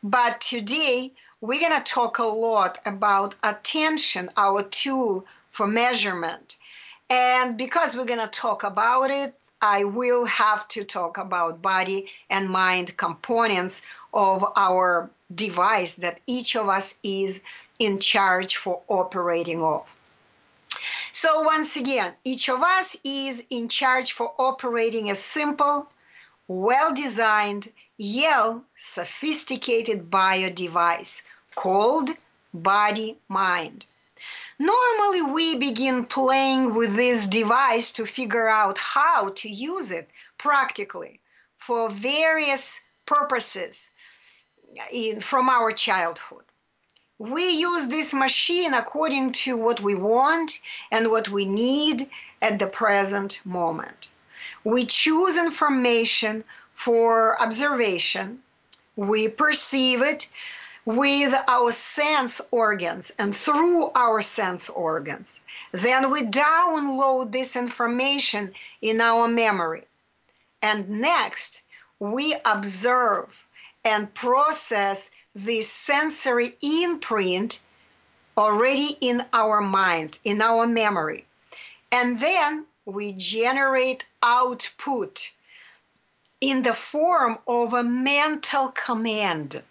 But 0.02 0.40
today, 0.40 1.12
we're 1.40 1.60
going 1.60 1.76
to 1.76 1.92
talk 1.92 2.18
a 2.18 2.24
lot 2.24 2.78
about 2.84 3.34
attention, 3.42 4.30
our 4.36 4.62
tool 4.62 5.24
for 5.50 5.66
measurement. 5.66 6.56
And 7.08 7.56
because 7.56 7.96
we're 7.96 8.04
going 8.04 8.20
to 8.20 8.26
talk 8.28 8.62
about 8.62 9.10
it, 9.10 9.34
I 9.62 9.84
will 9.84 10.24
have 10.24 10.68
to 10.68 10.84
talk 10.84 11.18
about 11.18 11.60
body 11.60 12.10
and 12.30 12.48
mind 12.48 12.96
components 12.96 13.82
of 14.14 14.44
our 14.56 15.10
device 15.34 15.96
that 15.96 16.20
each 16.26 16.56
of 16.56 16.68
us 16.68 16.98
is 17.02 17.42
in 17.78 17.98
charge 17.98 18.56
for 18.56 18.80
operating 18.88 19.62
of. 19.62 19.94
So 21.12 21.42
once 21.42 21.76
again, 21.76 22.14
each 22.24 22.48
of 22.48 22.62
us 22.62 22.96
is 23.04 23.46
in 23.50 23.68
charge 23.68 24.12
for 24.12 24.32
operating 24.38 25.10
a 25.10 25.14
simple, 25.14 25.90
well-designed, 26.48 27.70
yet 28.02 28.56
sophisticated 28.76 30.10
bio 30.10 30.48
device 30.48 31.22
called 31.54 32.10
body-mind. 32.54 33.84
Normally, 34.58 35.22
we 35.22 35.58
begin 35.58 36.06
playing 36.06 36.74
with 36.74 36.96
this 36.96 37.26
device 37.26 37.92
to 37.92 38.06
figure 38.06 38.48
out 38.48 38.78
how 38.78 39.30
to 39.36 39.48
use 39.48 39.90
it 39.90 40.08
practically 40.38 41.20
for 41.58 41.90
various 41.90 42.80
purposes 43.04 43.90
in, 44.90 45.20
from 45.20 45.50
our 45.50 45.70
childhood 45.72 46.44
we 47.20 47.50
use 47.50 47.88
this 47.88 48.14
machine 48.14 48.72
according 48.72 49.30
to 49.30 49.54
what 49.54 49.78
we 49.80 49.94
want 49.94 50.58
and 50.90 51.10
what 51.10 51.28
we 51.28 51.44
need 51.44 52.08
at 52.40 52.58
the 52.58 52.66
present 52.66 53.38
moment. 53.44 54.08
We 54.64 54.86
choose 54.86 55.36
information 55.36 56.44
for 56.84 57.38
observation, 57.42 58.42
we 58.96 59.28
perceive 59.28 60.00
it 60.00 60.30
with 60.86 61.34
our 61.46 61.70
sense 61.72 62.40
organs 62.50 63.12
and 63.18 63.36
through 63.36 63.90
our 63.90 64.22
sense 64.22 64.70
organs. 64.70 65.42
Then 65.72 66.10
we 66.10 66.22
download 66.22 67.32
this 67.32 67.54
information 67.54 68.54
in 68.80 68.98
our 69.02 69.28
memory. 69.28 69.84
And 70.62 70.88
next, 70.88 71.60
we 71.98 72.34
observe 72.46 73.44
and 73.84 74.14
process 74.14 75.10
this 75.34 75.70
sensory 75.70 76.56
imprint 76.62 77.60
already 78.38 78.96
in 79.02 79.22
our 79.34 79.60
mind, 79.60 80.18
in 80.24 80.40
our 80.40 80.66
memory. 80.66 81.26
And 81.92 82.18
then 82.18 82.64
we 82.86 83.12
generate 83.12 84.06
output 84.22 85.32
in 86.40 86.62
the 86.62 86.74
form 86.74 87.38
of 87.46 87.74
a 87.74 87.82
mental 87.82 88.68
command. 88.68 89.62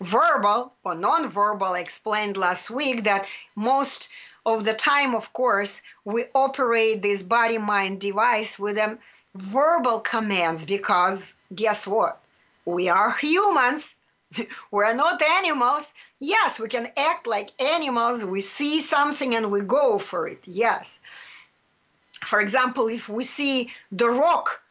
Verbal 0.00 0.72
or 0.84 0.94
non-verbal, 0.94 1.74
I 1.74 1.80
explained 1.80 2.36
last 2.36 2.70
week 2.70 3.04
that 3.04 3.26
most 3.56 4.10
of 4.44 4.64
the 4.64 4.74
time, 4.74 5.14
of 5.14 5.32
course, 5.32 5.82
we 6.04 6.24
operate 6.34 7.02
this 7.02 7.22
body-mind 7.22 8.00
device 8.00 8.58
with 8.58 8.76
them 8.76 8.98
verbal 9.34 10.00
commands 10.00 10.64
because 10.64 11.34
guess 11.54 11.86
what? 11.86 12.20
We 12.64 12.88
are 12.88 13.10
humans 13.12 13.94
we're 14.70 14.94
not 14.94 15.22
animals. 15.22 15.92
Yes, 16.20 16.58
we 16.58 16.68
can 16.68 16.90
act 16.96 17.26
like 17.26 17.60
animals. 17.60 18.24
We 18.24 18.40
see 18.40 18.80
something 18.80 19.34
and 19.34 19.50
we 19.50 19.60
go 19.60 19.98
for 19.98 20.28
it. 20.28 20.42
Yes. 20.44 21.00
For 22.24 22.40
example, 22.40 22.88
if 22.88 23.08
we 23.08 23.22
see 23.24 23.72
the 23.92 24.08
rock 24.08 24.62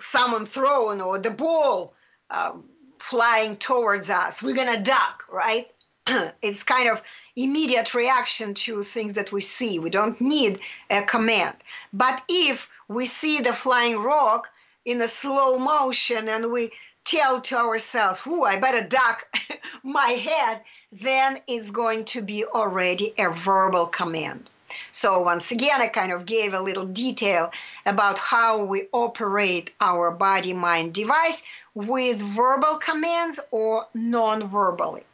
someone 0.00 0.46
thrown 0.46 1.00
or 1.00 1.18
the 1.18 1.30
ball 1.30 1.94
uh, 2.30 2.52
flying 2.98 3.56
towards 3.56 4.10
us, 4.10 4.42
we're 4.42 4.54
going 4.54 4.74
to 4.74 4.82
duck, 4.82 5.24
right? 5.30 5.70
it's 6.42 6.62
kind 6.62 6.88
of 6.88 7.02
immediate 7.36 7.94
reaction 7.94 8.54
to 8.54 8.82
things 8.82 9.14
that 9.14 9.32
we 9.32 9.40
see. 9.40 9.78
We 9.78 9.90
don't 9.90 10.20
need 10.20 10.60
a 10.90 11.02
command. 11.02 11.56
But 11.92 12.22
if 12.28 12.70
we 12.88 13.06
see 13.06 13.40
the 13.40 13.52
flying 13.52 13.98
rock 13.98 14.48
in 14.84 15.00
a 15.00 15.08
slow 15.08 15.58
motion 15.58 16.28
and 16.28 16.50
we 16.50 16.72
tell 17.04 17.40
to 17.40 17.56
ourselves, 17.56 18.24
"Whoo, 18.26 18.44
I 18.44 18.58
better 18.58 18.86
duck 18.86 19.26
my 19.82 20.08
head," 20.08 20.62
then 20.92 21.40
it's 21.46 21.70
going 21.70 22.04
to 22.06 22.22
be 22.22 22.44
already 22.44 23.14
a 23.18 23.30
verbal 23.30 23.86
command. 23.86 24.50
So 24.92 25.20
once 25.20 25.50
again, 25.50 25.80
I 25.80 25.88
kind 25.88 26.12
of 26.12 26.26
gave 26.26 26.54
a 26.54 26.60
little 26.60 26.86
detail 26.86 27.52
about 27.86 28.18
how 28.18 28.64
we 28.64 28.88
operate 28.92 29.72
our 29.80 30.10
body-mind 30.10 30.94
device 30.94 31.42
with 31.74 32.20
verbal 32.20 32.76
commands 32.78 33.40
or 33.50 33.86
non-verbally. 33.94 35.04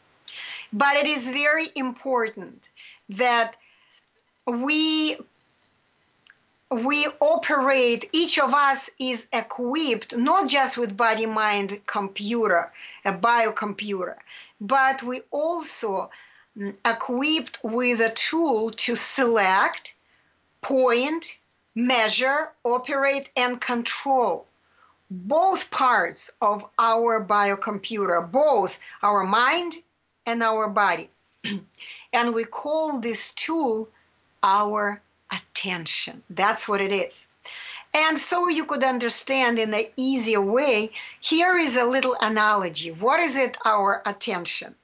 But 0.72 0.96
it 0.96 1.06
is 1.06 1.30
very 1.30 1.68
important 1.74 2.68
that 3.10 3.56
we 4.46 5.16
we 6.70 7.06
operate, 7.20 8.10
each 8.12 8.40
of 8.40 8.52
us 8.52 8.90
is 8.98 9.28
equipped 9.32 10.16
not 10.16 10.48
just 10.48 10.76
with 10.76 10.96
body 10.96 11.24
mind 11.26 11.80
computer, 11.86 12.72
a 13.04 13.12
biocomputer, 13.12 14.16
but 14.60 15.02
we 15.04 15.20
also 15.30 16.10
equipped 16.84 17.58
with 17.62 18.00
a 18.00 18.10
tool 18.10 18.70
to 18.70 18.94
select, 18.94 19.94
point, 20.60 21.38
measure, 21.74 22.50
operate, 22.64 23.30
and 23.36 23.60
control 23.60 24.46
both 25.10 25.70
parts 25.70 26.30
of 26.40 26.66
our 26.78 27.24
biocomputer, 27.24 28.30
both 28.30 28.80
our 29.02 29.24
mind 29.24 29.76
and 30.24 30.42
our 30.42 30.68
body. 30.68 31.10
and 32.12 32.34
we 32.34 32.44
call 32.44 32.98
this 32.98 33.32
tool 33.34 33.88
our 34.42 35.00
attention. 35.30 36.22
That's 36.30 36.68
what 36.68 36.80
it 36.80 36.92
is. 36.92 37.26
And 37.94 38.18
so 38.18 38.48
you 38.48 38.64
could 38.64 38.84
understand 38.84 39.58
in 39.58 39.72
an 39.72 39.86
easier 39.96 40.40
way, 40.40 40.90
here 41.20 41.56
is 41.56 41.76
a 41.76 41.84
little 41.84 42.16
analogy. 42.20 42.90
What 42.90 43.20
is 43.20 43.36
it, 43.36 43.56
our 43.64 44.02
attention? 44.04 44.74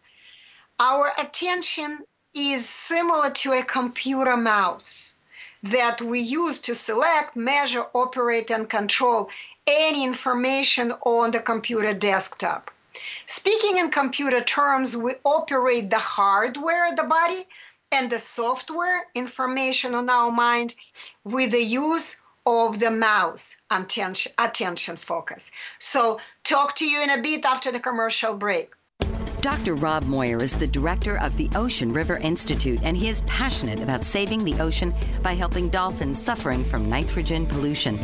Our 0.79 1.13
attention 1.19 2.05
is 2.35 2.69
similar 2.69 3.31
to 3.31 3.53
a 3.53 3.63
computer 3.63 4.37
mouse 4.37 5.15
that 5.63 6.01
we 6.01 6.21
use 6.21 6.61
to 6.63 6.75
select, 6.75 7.37
measure, 7.37 7.87
operate, 7.93 8.51
and 8.51 8.69
control 8.69 9.31
any 9.67 10.03
information 10.03 10.93
on 11.05 11.31
the 11.31 11.41
computer 11.41 11.93
desktop. 11.93 12.71
Speaking 13.27 13.79
in 13.79 13.91
computer 13.91 14.41
terms, 14.41 14.97
we 14.97 15.15
operate 15.25 15.91
the 15.91 15.99
hardware 15.99 16.95
the 16.95 17.05
body 17.05 17.47
and 17.93 18.11
the 18.11 18.19
software 18.19 19.07
information 19.15 19.95
on 19.95 20.11
our 20.11 20.33
mind 20.33 20.75
with 21.25 21.53
the 21.53 21.63
use 21.63 22.21
of 22.45 22.81
the 22.81 22.91
mouse 22.91 23.61
attention, 23.71 24.33
attention 24.39 24.97
focus. 24.97 25.51
So, 25.79 26.19
talk 26.43 26.75
to 26.77 26.87
you 26.87 27.03
in 27.03 27.11
a 27.11 27.23
bit 27.23 27.45
after 27.45 27.71
the 27.71 27.81
commercial 27.81 28.35
break. 28.35 28.73
Dr. 29.43 29.75
Rob 29.75 30.05
Moir 30.05 30.41
is 30.41 30.53
the 30.53 30.69
director 30.69 31.19
of 31.19 31.37
the 31.37 31.51
Ocean 31.57 31.93
River 31.93 32.17
Institute, 32.19 32.79
and 32.85 32.97
he 32.97 33.09
is 33.09 33.23
passionate 33.23 33.81
about 33.81 34.05
saving 34.05 34.45
the 34.45 34.55
ocean 34.61 34.95
by 35.21 35.33
helping 35.35 35.69
dolphins 35.69 36.23
suffering 36.23 36.65
from 36.65 36.89
nitrogen 36.89 37.45
pollution. 37.49 37.99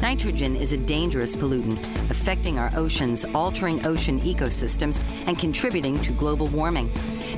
Nitrogen 0.00 0.54
is 0.54 0.70
a 0.70 0.76
dangerous 0.76 1.34
pollutant 1.34 1.84
affecting 2.08 2.56
our 2.60 2.70
oceans, 2.76 3.24
altering 3.34 3.84
ocean 3.84 4.20
ecosystems, 4.20 5.00
and 5.26 5.40
contributing 5.40 6.00
to 6.02 6.12
global 6.12 6.46
warming. 6.46 6.88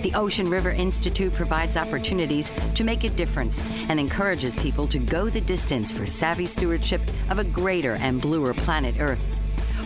The 0.03 0.13
Ocean 0.15 0.51
River 0.51 0.71
Institute 0.71 1.33
provides 1.33 1.79
opportunities 1.79 2.53
to 2.75 2.85
make 2.85 3.05
a 3.05 3.09
difference 3.09 3.63
and 3.89 3.99
encourages 3.99 4.57
people 4.57 4.87
to 4.89 4.99
go 4.99 5.31
the 5.31 5.41
distance 5.41 5.91
for 5.91 6.05
savvy 6.05 6.45
stewardship 6.45 7.01
of 7.31 7.39
a 7.39 7.45
greater 7.45 7.95
and 7.95 8.21
bluer 8.21 8.53
planet 8.53 8.97
Earth 9.01 9.38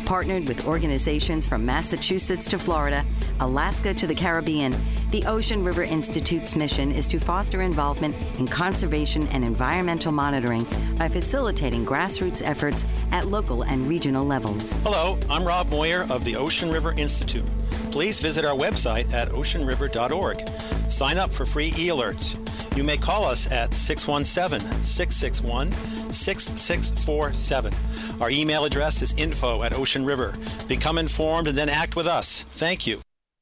partnered 0.04 0.46
with 0.48 0.66
organizations 0.66 1.46
from 1.46 1.64
Massachusetts 1.64 2.46
to 2.46 2.58
Florida, 2.58 3.04
Alaska 3.40 3.94
to 3.94 4.06
the 4.06 4.14
Caribbean. 4.14 4.74
The 5.10 5.24
Ocean 5.26 5.62
River 5.62 5.82
Institute's 5.82 6.56
mission 6.56 6.92
is 6.92 7.08
to 7.08 7.18
foster 7.18 7.62
involvement 7.62 8.16
in 8.38 8.46
conservation 8.46 9.26
and 9.28 9.44
environmental 9.44 10.12
monitoring 10.12 10.66
by 10.96 11.08
facilitating 11.08 11.84
grassroots 11.84 12.42
efforts 12.44 12.86
at 13.10 13.26
local 13.26 13.62
and 13.62 13.86
regional 13.86 14.24
levels. 14.24 14.72
Hello, 14.82 15.18
I'm 15.28 15.44
Rob 15.44 15.68
Moir 15.70 16.04
of 16.10 16.24
the 16.24 16.36
Ocean 16.36 16.70
River 16.70 16.94
Institute. 16.96 17.48
Please 17.92 18.20
visit 18.20 18.44
our 18.46 18.56
website 18.56 19.12
at 19.12 19.28
oceanriver.org. 19.28 20.90
Sign 20.90 21.18
up 21.18 21.30
for 21.30 21.44
free 21.44 21.66
e 21.66 21.88
alerts. 21.88 22.38
You 22.74 22.82
may 22.82 22.96
call 22.96 23.24
us 23.24 23.52
at 23.52 23.74
617 23.74 24.82
661 24.82 25.72
6647. 26.12 27.74
Our 28.20 28.30
email 28.30 28.64
address 28.64 29.02
is 29.02 29.14
info 29.14 29.62
at 29.62 29.74
Ocean 29.74 30.06
River. 30.06 30.34
Become 30.68 30.96
informed 30.96 31.48
and 31.48 31.56
then 31.56 31.68
act 31.68 31.94
with 31.94 32.06
us. 32.06 32.44
Thank 32.52 32.86
you. 32.86 33.00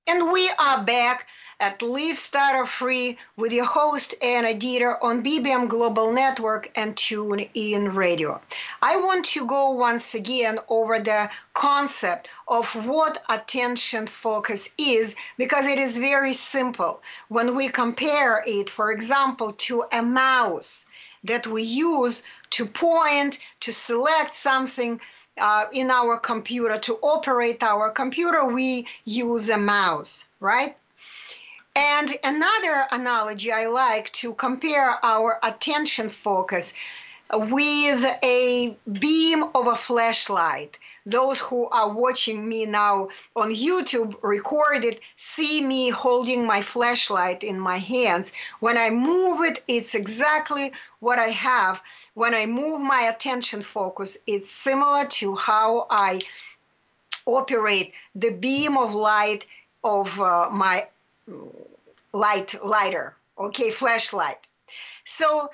And 0.08 0.32
we 0.32 0.50
are 0.58 0.82
back 0.82 1.28
at 1.60 1.82
Live 1.82 2.18
Stutter 2.18 2.64
Free 2.64 3.18
with 3.36 3.52
your 3.52 3.66
host 3.66 4.14
Anna 4.22 4.54
Dieter 4.54 4.96
on 5.02 5.22
BBM 5.22 5.68
Global 5.68 6.10
Network 6.10 6.70
and 6.74 6.96
Tune 6.96 7.40
In 7.52 7.94
Radio. 7.94 8.40
I 8.80 8.96
want 8.96 9.26
to 9.26 9.46
go 9.46 9.68
once 9.68 10.14
again 10.14 10.58
over 10.70 10.98
the 10.98 11.30
concept 11.52 12.30
of 12.48 12.74
what 12.86 13.22
attention 13.28 14.06
focus 14.06 14.70
is 14.78 15.14
because 15.36 15.66
it 15.66 15.78
is 15.78 15.98
very 15.98 16.32
simple. 16.32 17.02
When 17.28 17.54
we 17.54 17.68
compare 17.68 18.42
it, 18.46 18.70
for 18.70 18.90
example, 18.90 19.52
to 19.68 19.84
a 19.92 20.02
mouse 20.02 20.86
that 21.24 21.46
we 21.46 21.62
use 21.62 22.22
to 22.50 22.64
point, 22.64 23.38
to 23.60 23.70
select 23.70 24.34
something 24.34 24.98
uh, 25.38 25.66
in 25.72 25.90
our 25.90 26.18
computer, 26.18 26.78
to 26.78 26.94
operate 27.02 27.62
our 27.62 27.90
computer, 27.90 28.46
we 28.46 28.86
use 29.04 29.50
a 29.50 29.58
mouse, 29.58 30.26
right? 30.40 30.76
And 31.76 32.16
another 32.24 32.86
analogy 32.90 33.52
I 33.52 33.66
like 33.66 34.10
to 34.14 34.34
compare 34.34 34.98
our 35.04 35.38
attention 35.42 36.10
focus 36.10 36.74
with 37.32 38.04
a 38.24 38.76
beam 38.90 39.44
of 39.54 39.68
a 39.68 39.76
flashlight. 39.76 40.78
Those 41.06 41.38
who 41.38 41.68
are 41.68 41.88
watching 41.88 42.48
me 42.48 42.66
now 42.66 43.08
on 43.36 43.54
YouTube 43.54 44.16
recorded 44.22 45.00
see 45.14 45.60
me 45.60 45.90
holding 45.90 46.44
my 46.44 46.60
flashlight 46.60 47.44
in 47.44 47.60
my 47.60 47.78
hands. 47.78 48.32
When 48.58 48.76
I 48.76 48.90
move 48.90 49.42
it, 49.42 49.62
it's 49.68 49.94
exactly 49.94 50.72
what 50.98 51.20
I 51.20 51.28
have. 51.28 51.80
When 52.14 52.34
I 52.34 52.46
move 52.46 52.80
my 52.80 53.02
attention 53.02 53.62
focus, 53.62 54.18
it's 54.26 54.50
similar 54.50 55.04
to 55.20 55.36
how 55.36 55.86
I 55.88 56.20
operate 57.26 57.94
the 58.16 58.32
beam 58.32 58.76
of 58.76 58.94
light 58.94 59.46
of 59.84 60.20
uh, 60.20 60.48
my 60.50 60.88
light 62.12 62.54
lighter, 62.64 63.16
okay, 63.38 63.70
flashlight. 63.70 64.48
So 65.04 65.50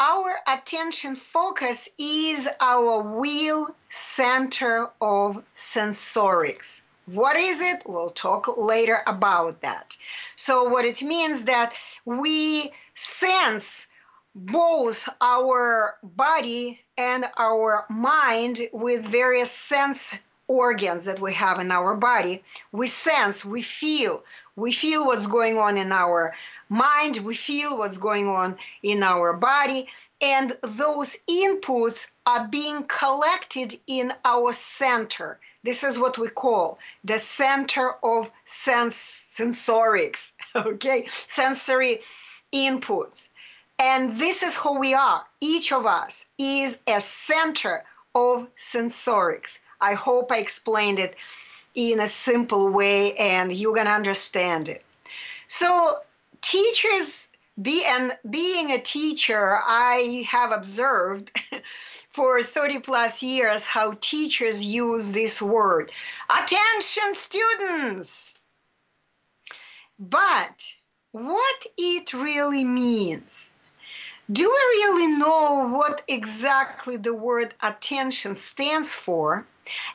our 0.00 0.40
attention 0.48 1.14
focus 1.16 1.88
is 1.98 2.48
our 2.60 3.00
wheel 3.00 3.74
center 3.88 4.90
of 5.00 5.44
sensorics. 5.54 6.82
What 7.06 7.36
is 7.36 7.60
it? 7.60 7.82
We'll 7.86 8.10
talk 8.10 8.56
later 8.56 9.02
about 9.06 9.60
that. 9.60 9.96
So, 10.36 10.64
what 10.64 10.84
it 10.84 11.02
means 11.02 11.44
that 11.44 11.74
we 12.04 12.72
sense 12.94 13.86
both 14.34 15.08
our 15.20 15.96
body 16.02 16.80
and 16.96 17.26
our 17.36 17.84
mind 17.88 18.68
with 18.72 19.06
various 19.06 19.50
sense 19.50 20.18
organs 20.48 21.04
that 21.04 21.20
we 21.20 21.34
have 21.34 21.58
in 21.58 21.70
our 21.70 21.94
body. 21.94 22.42
We 22.72 22.86
sense, 22.86 23.44
we 23.44 23.62
feel, 23.62 24.24
we 24.56 24.72
feel 24.72 25.06
what's 25.06 25.26
going 25.26 25.58
on 25.58 25.76
in 25.76 25.90
our 25.90 26.34
mind, 26.68 27.16
we 27.18 27.34
feel 27.34 27.76
what's 27.76 27.98
going 27.98 28.28
on 28.28 28.56
in 28.82 29.02
our 29.02 29.32
body, 29.32 29.88
and 30.20 30.56
those 30.62 31.18
inputs 31.28 32.10
are 32.26 32.46
being 32.48 32.84
collected 32.84 33.74
in 33.86 34.12
our 34.24 34.52
center. 34.52 35.40
This 35.64 35.82
is 35.82 35.98
what 35.98 36.18
we 36.18 36.28
call 36.28 36.78
the 37.04 37.18
center 37.18 37.94
of 38.04 38.30
sense 38.44 38.96
sensorics, 38.96 40.32
okay? 40.54 41.06
Sensory 41.10 42.00
inputs. 42.52 43.30
And 43.78 44.16
this 44.16 44.42
is 44.44 44.54
who 44.54 44.78
we 44.78 44.94
are. 44.94 45.26
Each 45.40 45.72
of 45.72 45.84
us 45.84 46.26
is 46.38 46.82
a 46.86 47.00
center 47.00 47.84
of 48.14 48.46
sensorics. 48.54 49.58
I 49.80 49.94
hope 49.94 50.30
I 50.30 50.38
explained 50.38 51.00
it 51.00 51.16
in 51.74 52.00
a 52.00 52.06
simple 52.06 52.68
way 52.68 53.14
and 53.14 53.52
you're 53.52 53.74
going 53.74 53.86
to 53.86 53.92
understand 53.92 54.68
it. 54.68 54.84
So, 55.48 55.98
teachers 56.40 57.30
be 57.60 57.84
and 57.84 58.12
being 58.28 58.72
a 58.72 58.80
teacher 58.80 59.60
i 59.64 60.26
have 60.28 60.50
observed 60.50 61.30
for 62.14 62.42
30 62.42 62.78
plus 62.80 63.22
years 63.22 63.66
how 63.66 63.94
teachers 64.00 64.64
use 64.64 65.12
this 65.12 65.42
word. 65.42 65.90
Attention 66.30 67.14
students! 67.14 68.34
But 69.98 70.74
what 71.10 71.66
it 71.76 72.12
really 72.12 72.64
means 72.64 73.52
do 74.30 74.44
we 74.44 74.84
really 74.84 75.08
know 75.18 75.68
what 75.68 76.02
exactly 76.08 76.96
the 76.96 77.12
word 77.12 77.54
attention 77.62 78.36
stands 78.36 78.94
for? 78.94 79.46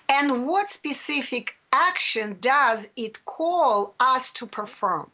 And 0.07 0.45
what 0.45 0.67
specific 0.67 1.55
action 1.71 2.37
does 2.39 2.89
it 2.95 3.25
call 3.25 3.93
us 3.99 4.31
to 4.33 4.45
perform 4.45 5.11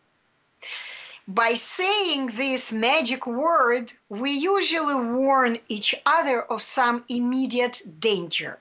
by 1.28 1.56
saying 1.56 2.28
this 2.28 2.72
magic 2.72 3.26
word, 3.26 3.92
we 4.10 4.30
usually 4.32 4.94
warn 4.94 5.58
each 5.68 5.96
other 6.06 6.44
of 6.44 6.62
some 6.62 7.04
immediate 7.10 7.82
danger. 8.00 8.60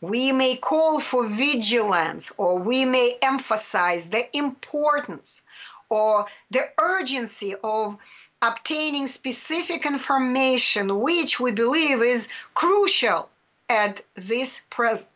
We 0.00 0.30
may 0.30 0.56
call 0.56 1.00
for 1.00 1.26
vigilance, 1.26 2.32
or 2.36 2.58
we 2.60 2.84
may 2.84 3.18
emphasize 3.20 4.10
the 4.10 4.24
importance 4.36 5.42
or 5.88 6.26
the 6.52 6.70
urgency 6.78 7.56
of 7.64 7.98
obtaining 8.40 9.08
specific 9.08 9.84
information 9.84 11.00
which 11.00 11.40
we 11.40 11.50
believe 11.50 12.02
is 12.02 12.28
crucial 12.54 13.28
at 13.68 14.00
this 14.14 14.64
pres- 14.70 15.08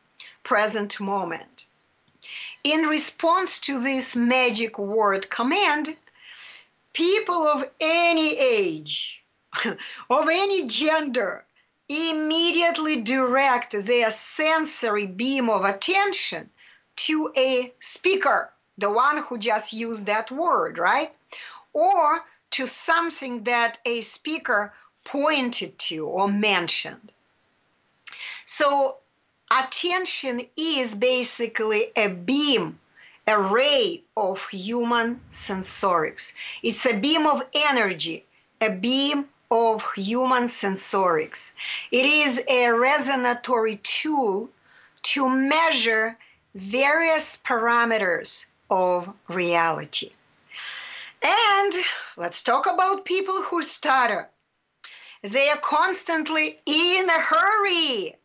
present 0.43 0.99
moment. 0.99 1.67
In 2.65 2.85
response 2.89 3.61
to 3.61 3.79
this 3.79 4.17
magic 4.17 4.79
word 4.79 5.29
command, 5.29 5.97
people 6.95 7.47
of 7.47 7.71
any 7.79 8.39
age, 8.39 9.23
of 10.11 10.29
any 10.31 10.67
gender, 10.67 11.45
immediately 11.89 12.97
direct 13.03 13.73
their 13.73 14.11
sensory 14.11 15.07
beam 15.07 15.51
of 15.51 15.65
attention 15.65 16.49
to 16.97 17.31
a 17.37 17.75
speaker, 17.81 18.51
the 18.79 18.91
one 18.91 19.19
who 19.19 19.37
just 19.37 19.75
used 19.75 20.07
that 20.07 20.31
word, 20.31 20.79
right? 20.79 21.13
Or 21.75 22.25
to 22.53 22.67
something 22.67 23.45
that 23.45 23.79
a 23.85 24.01
speaker 24.01 24.73
pointed 25.05 25.79
to 25.79 26.07
or 26.07 26.29
mentioned. 26.29 27.13
So, 28.47 28.99
attention 29.51 30.43
is 30.57 30.95
basically 30.95 31.93
a 31.97 32.09
beam, 32.09 32.79
a 33.27 33.41
ray 33.41 34.03
of 34.17 34.49
human 34.49 35.21
sensorics. 35.31 36.35
It's 36.63 36.87
a 36.87 36.99
beam 36.99 37.27
of 37.27 37.43
energy, 37.53 38.25
a 38.61 38.71
beam 38.71 39.29
of 39.51 39.93
human 39.95 40.45
sensorics. 40.45 41.55
It 41.91 42.07
is 42.07 42.43
a 42.49 42.71
resonatory 42.71 43.77
tool 43.77 44.51
to 45.03 45.29
measure 45.29 46.19
various 46.55 47.41
parameters 47.45 48.47
of 48.71 49.13
reality. 49.29 50.11
And 51.23 51.73
let's 52.17 52.43
talk 52.43 52.67
about 52.67 53.05
people 53.05 53.43
who 53.43 53.63
stutter. 53.63 54.29
They 55.23 55.49
are 55.49 55.59
constantly 55.59 56.59
in 56.67 57.09
a 57.09 57.21
hurry. 57.21 58.17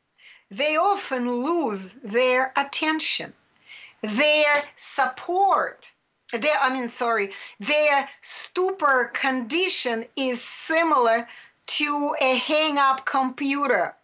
They 0.52 0.78
often 0.78 1.44
lose 1.44 1.94
their 1.94 2.52
attention, 2.56 3.34
their 4.02 4.64
support. 4.76 5.92
Their, 6.32 6.58
I 6.60 6.72
mean, 6.72 6.90
sorry, 6.90 7.34
their 7.60 8.10
stupor 8.22 9.12
condition 9.14 10.06
is 10.16 10.44
similar 10.44 11.28
to 11.68 12.16
a 12.20 12.36
hang 12.36 12.78
up 12.78 13.06
computer 13.06 13.96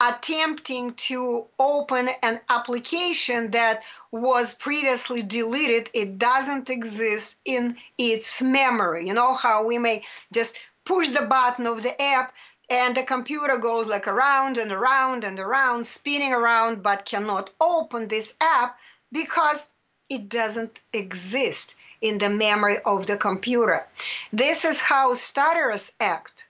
attempting 0.00 0.94
to 0.94 1.46
open 1.58 2.08
an 2.22 2.40
application 2.48 3.50
that 3.50 3.82
was 4.12 4.54
previously 4.54 5.22
deleted, 5.22 5.90
it 5.92 6.18
doesn't 6.18 6.70
exist 6.70 7.40
in 7.44 7.76
its 7.96 8.40
memory. 8.40 9.08
You 9.08 9.14
know 9.14 9.34
how 9.34 9.64
we 9.64 9.78
may 9.78 10.04
just 10.32 10.58
push 10.84 11.08
the 11.08 11.22
button 11.22 11.66
of 11.66 11.82
the 11.82 12.00
app 12.00 12.32
and 12.70 12.94
the 12.94 13.02
computer 13.02 13.56
goes 13.56 13.88
like 13.88 14.06
around 14.06 14.58
and 14.58 14.70
around 14.70 15.24
and 15.24 15.40
around, 15.40 15.86
spinning 15.86 16.32
around, 16.32 16.82
but 16.82 17.06
cannot 17.06 17.50
open 17.60 18.08
this 18.08 18.36
app 18.40 18.78
because 19.10 19.70
it 20.10 20.28
doesn't 20.28 20.80
exist 20.92 21.76
in 22.00 22.18
the 22.18 22.28
memory 22.28 22.78
of 22.84 23.06
the 23.06 23.16
computer. 23.16 23.86
This 24.32 24.64
is 24.64 24.80
how 24.80 25.14
stutterers 25.14 25.92
act. 26.00 26.46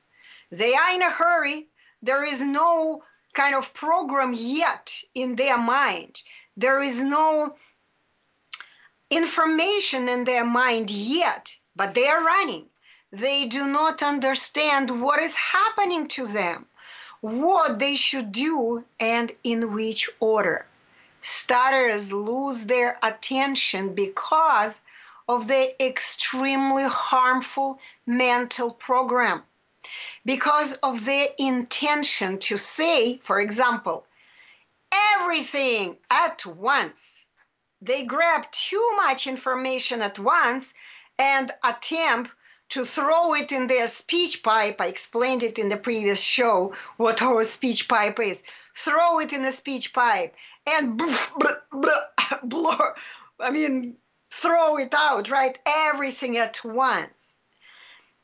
They 0.51 0.75
are 0.75 0.95
in 0.95 1.03
a 1.03 1.11
hurry. 1.11 1.69
There 2.03 2.25
is 2.25 2.43
no 2.43 3.03
kind 3.33 3.55
of 3.55 3.73
program 3.75 4.35
yet 4.35 5.03
in 5.15 5.37
their 5.37 5.59
mind. 5.59 6.23
There 6.57 6.83
is 6.83 7.03
no 7.03 7.57
information 9.11 10.09
in 10.09 10.25
their 10.25 10.45
mind 10.45 10.91
yet, 10.91 11.57
but 11.77 11.95
they 11.95 12.09
are 12.09 12.25
running. 12.25 12.68
They 13.11 13.47
do 13.47 13.67
not 13.67 14.03
understand 14.03 15.03
what 15.03 15.21
is 15.21 15.35
happening 15.35 16.09
to 16.09 16.27
them, 16.27 16.67
what 17.21 17.79
they 17.79 17.97
should 17.97 18.33
do, 18.33 18.85
and 19.01 19.35
in 19.43 19.73
which 19.73 20.11
order. 20.21 20.67
Stutterers 21.23 22.13
lose 22.13 22.67
their 22.67 22.99
attention 23.03 23.95
because 23.95 24.83
of 25.27 25.49
the 25.49 25.83
extremely 25.85 26.85
harmful 26.85 27.81
mental 28.07 28.73
program 28.73 29.45
because 30.25 30.75
of 30.75 31.05
their 31.05 31.29
intention 31.39 32.39
to 32.39 32.57
say, 32.59 33.19
for 33.25 33.41
example, 33.41 34.07
everything 34.93 35.97
at 36.11 36.45
once. 36.45 37.27
They 37.81 38.05
grab 38.05 38.51
too 38.51 38.93
much 38.97 39.27
information 39.27 40.03
at 40.03 40.19
once 40.19 40.75
and 41.19 41.51
attempt 41.65 42.31
to 42.71 42.85
throw 42.85 43.35
it 43.35 43.51
in 43.51 43.67
their 43.67 43.87
speech 43.87 44.43
pipe. 44.43 44.81
I 44.81 44.87
explained 44.87 45.43
it 45.43 45.59
in 45.59 45.69
the 45.69 45.77
previous 45.77 46.21
show 46.21 46.75
what 46.97 47.23
our 47.23 47.45
speech 47.45 47.89
pipe 47.89 48.21
is. 48.21 48.45
Throw 48.75 49.21
it 49.21 49.33
in 49.33 49.45
a 49.45 49.53
speech 49.53 49.93
pipe 49.93 50.35
and 50.67 50.99
blow, 52.43 52.93
I 53.41 53.51
mean, 53.51 53.97
throw 54.31 54.77
it 54.77 54.95
out, 54.95 55.31
right? 55.31 55.59
Everything 55.67 56.37
at 56.37 56.61
once. 56.65 57.39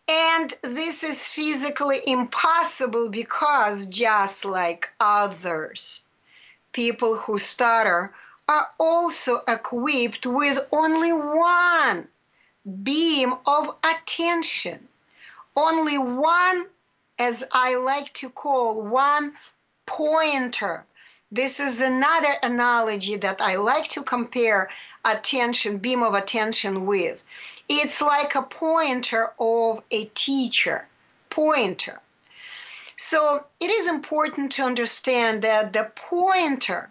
And 0.06 0.52
this 0.62 1.02
is 1.02 1.30
physically 1.30 2.02
impossible 2.06 3.08
because, 3.08 3.86
just 3.86 4.44
like 4.44 4.90
others, 5.00 6.02
people 6.72 7.16
who 7.16 7.38
stutter 7.38 8.14
are 8.46 8.68
also 8.78 9.40
equipped 9.48 10.26
with 10.26 10.58
only 10.70 11.12
one 11.12 12.08
beam 12.82 13.34
of 13.46 13.76
attention, 13.84 14.88
only 15.54 15.98
one, 15.98 16.66
as 17.18 17.44
I 17.52 17.76
like 17.76 18.12
to 18.14 18.30
call 18.30 18.82
one 18.82 19.34
pointer. 19.86 20.84
This 21.30 21.60
is 21.60 21.80
another 21.80 22.36
analogy 22.42 23.16
that 23.16 23.40
I 23.40 23.56
like 23.56 23.88
to 23.88 24.02
compare 24.02 24.70
attention, 25.04 25.78
beam 25.78 26.02
of 26.02 26.14
attention 26.14 26.86
with. 26.86 27.22
It's 27.68 28.00
like 28.00 28.34
a 28.34 28.42
pointer 28.42 29.32
of 29.38 29.82
a 29.90 30.06
teacher, 30.06 30.88
pointer. 31.28 32.00
So 32.96 33.44
it 33.60 33.70
is 33.70 33.88
important 33.88 34.52
to 34.52 34.62
understand 34.62 35.42
that 35.42 35.72
the 35.72 35.90
pointer 35.96 36.90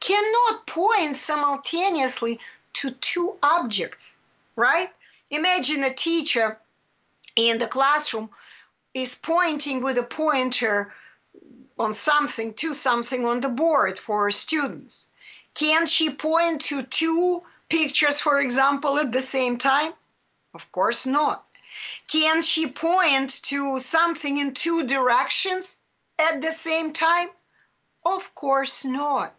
cannot 0.00 0.66
point 0.66 1.14
simultaneously 1.14 2.40
to 2.74 2.90
two 2.90 3.36
objects, 3.42 4.16
right? 4.56 4.90
Imagine 5.32 5.82
a 5.82 5.94
teacher 5.94 6.58
in 7.36 7.56
the 7.56 7.66
classroom 7.66 8.28
is 8.92 9.14
pointing 9.14 9.82
with 9.82 9.96
a 9.96 10.02
pointer 10.02 10.92
on 11.78 11.94
something 11.94 12.52
to 12.52 12.74
something 12.74 13.26
on 13.26 13.40
the 13.40 13.48
board 13.48 13.98
for 13.98 14.30
students. 14.30 15.08
Can 15.54 15.86
she 15.86 16.10
point 16.10 16.60
to 16.68 16.82
two 16.82 17.42
pictures, 17.70 18.20
for 18.20 18.40
example, 18.40 18.98
at 18.98 19.10
the 19.10 19.22
same 19.22 19.56
time? 19.56 19.94
Of 20.52 20.70
course 20.70 21.06
not. 21.06 21.46
Can 22.08 22.42
she 22.42 22.66
point 22.66 23.42
to 23.44 23.80
something 23.80 24.36
in 24.36 24.52
two 24.52 24.86
directions 24.86 25.78
at 26.18 26.42
the 26.42 26.52
same 26.52 26.92
time? 26.92 27.30
Of 28.04 28.34
course 28.34 28.84
not. 28.84 29.34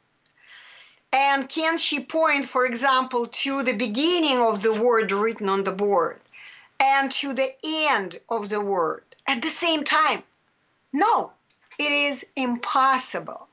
And 1.14 1.48
can 1.48 1.78
she 1.78 2.00
point, 2.00 2.50
for 2.50 2.66
example, 2.66 3.28
to 3.28 3.62
the 3.62 3.74
beginning 3.74 4.40
of 4.40 4.64
the 4.64 4.74
word 4.74 5.12
written 5.12 5.48
on 5.48 5.64
the 5.64 5.72
board 5.72 6.20
and 6.80 7.12
to 7.12 7.34
the 7.34 7.54
end 7.64 8.20
of 8.30 8.50
the 8.50 8.60
word 8.60 9.04
at 9.28 9.44
the 9.44 9.52
same 9.52 9.84
time? 9.84 10.24
No, 10.92 11.32
it 11.78 11.92
is 11.92 12.26
impossible. 12.36 13.48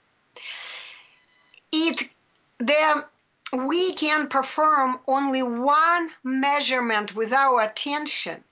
It 1.70 2.09
the 2.57 3.05
we 3.53 3.92
can 3.92 4.29
perform 4.29 5.01
only 5.07 5.42
one 5.42 6.11
measurement 6.25 7.14
with 7.14 7.33
our 7.33 7.61
attention 7.61 8.42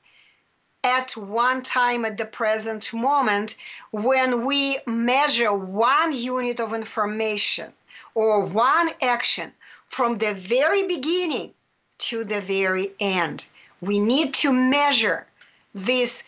at 0.85 1.17
one 1.17 1.63
time 1.63 2.05
at 2.05 2.19
the 2.19 2.27
present 2.27 2.93
moment 2.93 3.57
when 3.91 4.45
we 4.45 4.79
measure 4.87 5.53
one 5.53 6.13
unit 6.13 6.61
of 6.61 6.75
information 6.75 7.73
or 8.15 8.45
one 8.45 8.91
action 9.03 9.53
from 9.89 10.19
the 10.19 10.35
very 10.35 10.87
beginning 10.87 11.53
to 11.99 12.25
the 12.25 12.41
very 12.41 12.89
end. 13.01 13.47
We 13.81 13.99
need 13.99 14.35
to 14.35 14.53
measure 14.53 15.27
this 15.75 16.25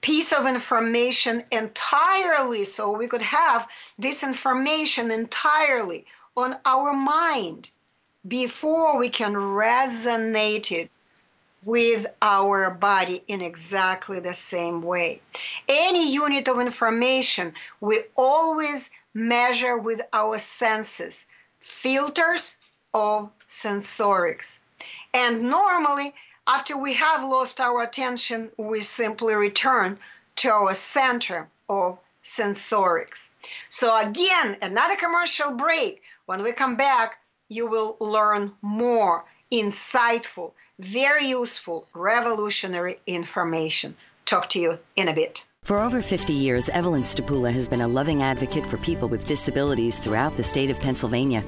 piece 0.00 0.32
of 0.32 0.46
information 0.46 1.44
entirely 1.50 2.64
so 2.64 2.92
we 2.92 3.08
could 3.08 3.22
have 3.22 3.68
this 3.98 4.22
information 4.22 5.10
entirely 5.10 6.06
on 6.36 6.56
our 6.64 6.94
mind 6.94 7.70
before 8.26 8.98
we 8.98 9.08
can 9.08 9.34
resonate 9.34 10.70
it 10.70 10.90
with 11.64 12.06
our 12.22 12.70
body 12.70 13.22
in 13.26 13.42
exactly 13.42 14.20
the 14.20 14.34
same 14.34 14.82
way. 14.82 15.20
Any 15.68 16.12
unit 16.12 16.48
of 16.48 16.60
information 16.60 17.54
we 17.80 18.04
always 18.16 18.90
measure 19.14 19.76
with 19.76 20.00
our 20.12 20.38
senses, 20.38 21.26
filters 21.60 22.58
of 22.94 23.30
sensorics. 23.48 24.60
And 25.12 25.42
normally, 25.50 26.14
after 26.46 26.76
we 26.76 26.94
have 26.94 27.22
lost 27.22 27.60
our 27.60 27.82
attention, 27.82 28.50
we 28.56 28.80
simply 28.80 29.34
return 29.34 29.98
to 30.36 30.50
our 30.50 30.74
center 30.74 31.48
of 31.68 31.98
sensorics. 32.22 33.32
So, 33.68 33.96
again, 33.96 34.56
another 34.62 34.96
commercial 34.96 35.52
break. 35.52 36.02
When 36.26 36.42
we 36.42 36.52
come 36.52 36.76
back, 36.76 37.20
you 37.48 37.66
will 37.68 37.96
learn 38.00 38.52
more 38.62 39.24
insightful, 39.50 40.52
very 40.78 41.26
useful, 41.26 41.86
revolutionary 41.94 43.00
information. 43.06 43.96
Talk 44.24 44.50
to 44.50 44.60
you 44.60 44.78
in 44.96 45.08
a 45.08 45.14
bit. 45.14 45.44
For 45.68 45.80
over 45.80 46.00
50 46.00 46.32
years, 46.32 46.70
Evelyn 46.70 47.02
Stapula 47.02 47.52
has 47.52 47.68
been 47.68 47.82
a 47.82 47.88
loving 47.88 48.22
advocate 48.22 48.64
for 48.64 48.78
people 48.78 49.06
with 49.06 49.26
disabilities 49.26 49.98
throughout 49.98 50.34
the 50.38 50.42
state 50.42 50.70
of 50.70 50.80
Pennsylvania. 50.80 51.44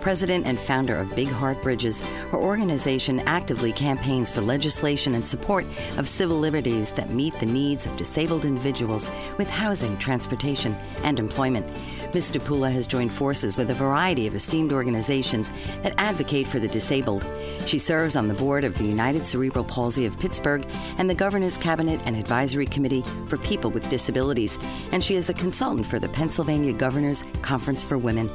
President 0.00 0.46
and 0.46 0.60
founder 0.60 0.96
of 0.96 1.12
Big 1.16 1.26
Heart 1.26 1.60
Bridges, 1.60 2.00
her 2.30 2.38
organization 2.38 3.18
actively 3.26 3.72
campaigns 3.72 4.30
for 4.30 4.42
legislation 4.42 5.16
and 5.16 5.26
support 5.26 5.66
of 5.96 6.08
civil 6.08 6.36
liberties 6.36 6.92
that 6.92 7.10
meet 7.10 7.36
the 7.40 7.46
needs 7.46 7.84
of 7.84 7.96
disabled 7.96 8.44
individuals 8.44 9.10
with 9.38 9.50
housing, 9.50 9.98
transportation, 9.98 10.76
and 10.98 11.18
employment. 11.18 11.66
Ms. 12.14 12.30
Stupula 12.30 12.70
has 12.70 12.86
joined 12.86 13.12
forces 13.12 13.56
with 13.56 13.70
a 13.70 13.74
variety 13.74 14.28
of 14.28 14.36
esteemed 14.36 14.72
organizations 14.72 15.50
that 15.82 15.94
advocate 15.98 16.46
for 16.46 16.60
the 16.60 16.68
disabled. 16.68 17.26
She 17.66 17.80
serves 17.80 18.14
on 18.14 18.28
the 18.28 18.34
board 18.34 18.62
of 18.62 18.78
the 18.78 18.84
United 18.84 19.26
Cerebral 19.26 19.64
Palsy 19.64 20.06
of 20.06 20.18
Pittsburgh 20.20 20.64
and 20.96 21.10
the 21.10 21.14
Governor's 21.14 21.56
Cabinet 21.56 22.00
and 22.04 22.16
Advisory 22.16 22.66
Committee 22.66 23.04
for 23.26 23.36
People 23.38 23.72
with 23.72 23.88
Disabilities, 23.88 24.56
and 24.92 25.02
she 25.02 25.16
is 25.16 25.28
a 25.28 25.34
consultant 25.34 25.86
for 25.86 25.98
the 25.98 26.08
Pennsylvania 26.08 26.72
Governor's 26.72 27.24
Conference 27.42 27.82
for 27.82 27.98
Women. 27.98 28.30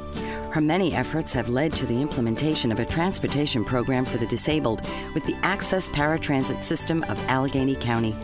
Her 0.52 0.60
many 0.60 0.92
efforts 0.94 1.32
have 1.34 1.48
led 1.48 1.72
to 1.74 1.86
the 1.86 2.02
implementation 2.02 2.72
of 2.72 2.80
a 2.80 2.84
transportation 2.84 3.64
program 3.64 4.04
for 4.04 4.18
the 4.18 4.26
disabled 4.26 4.82
with 5.14 5.24
the 5.24 5.36
Access 5.42 5.88
Paratransit 5.88 6.64
System 6.64 7.04
of 7.04 7.20
Allegheny 7.28 7.76
County. 7.76 8.16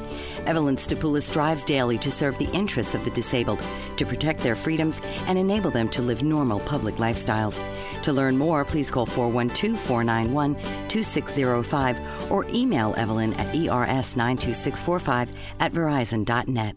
Evelyn 0.45 0.75
Stupula 0.75 1.23
strives 1.23 1.63
daily 1.63 1.99
to 1.99 2.11
serve 2.11 2.37
the 2.39 2.51
interests 2.51 2.97
of 2.97 3.05
the 3.05 3.13
disabled, 3.13 3.63
to 3.97 4.05
protect 4.05 4.41
their 4.41 4.57
freedoms, 4.57 5.01
and 5.29 5.39
enable 5.39 5.71
them 5.71 5.89
to 5.91 6.03
live 6.03 6.25
normal 6.25 6.59
public 6.61 6.97
lifestyles. 6.97 7.61
To 8.03 8.13
learn 8.13 8.37
more, 8.37 8.65
please 8.65 8.91
call 8.91 9.07
412 9.07 9.79
491 9.79 10.57
2605 10.89 12.33
or 12.33 12.45
email 12.49 12.93
Evelyn 12.97 13.35
at 13.35 13.55
ers92645 13.55 15.29
at 15.61 15.73
verizon.net. 15.73 16.77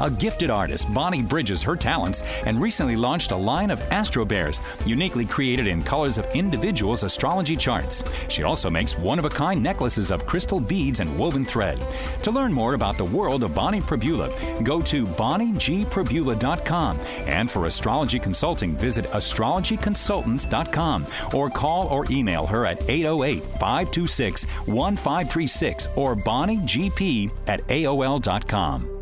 A 0.00 0.10
gifted 0.10 0.50
artist, 0.50 0.92
Bonnie 0.92 1.22
bridges 1.22 1.62
her 1.62 1.76
talents 1.76 2.22
and 2.46 2.60
recently 2.60 2.96
launched 2.96 3.32
a 3.32 3.36
line 3.36 3.70
of 3.70 3.80
Astro 3.90 4.24
Bears, 4.24 4.60
uniquely 4.86 5.24
created 5.24 5.66
in 5.66 5.82
colors 5.82 6.18
of 6.18 6.26
individuals' 6.34 7.02
astrology 7.02 7.56
charts. 7.56 8.02
She 8.28 8.42
also 8.42 8.70
makes 8.70 8.98
one 8.98 9.18
of 9.18 9.24
a 9.24 9.30
kind 9.30 9.62
necklaces 9.62 10.10
of 10.10 10.26
crystal 10.26 10.60
beads 10.60 11.00
and 11.00 11.18
woven 11.18 11.44
thread. 11.44 11.78
To 12.22 12.30
learn 12.30 12.52
more 12.52 12.74
about 12.74 12.96
the 12.96 13.04
world 13.04 13.42
of 13.42 13.54
Bonnie 13.54 13.80
Perbula, 13.80 14.64
go 14.64 14.80
to 14.82 15.06
bonniegperbula.com. 15.06 16.98
And 17.26 17.50
for 17.50 17.66
astrology 17.66 18.18
consulting, 18.18 18.74
visit 18.74 19.06
astrologyconsultants.com 19.06 21.06
or 21.32 21.50
call 21.50 21.88
or 21.88 22.04
email 22.10 22.46
her 22.46 22.66
at 22.66 22.82
808 22.88 23.42
526 23.42 24.44
1536 24.44 25.88
or 25.96 26.16
bonniegp 26.16 27.30
at 27.46 27.66
AOL.com. 27.68 28.93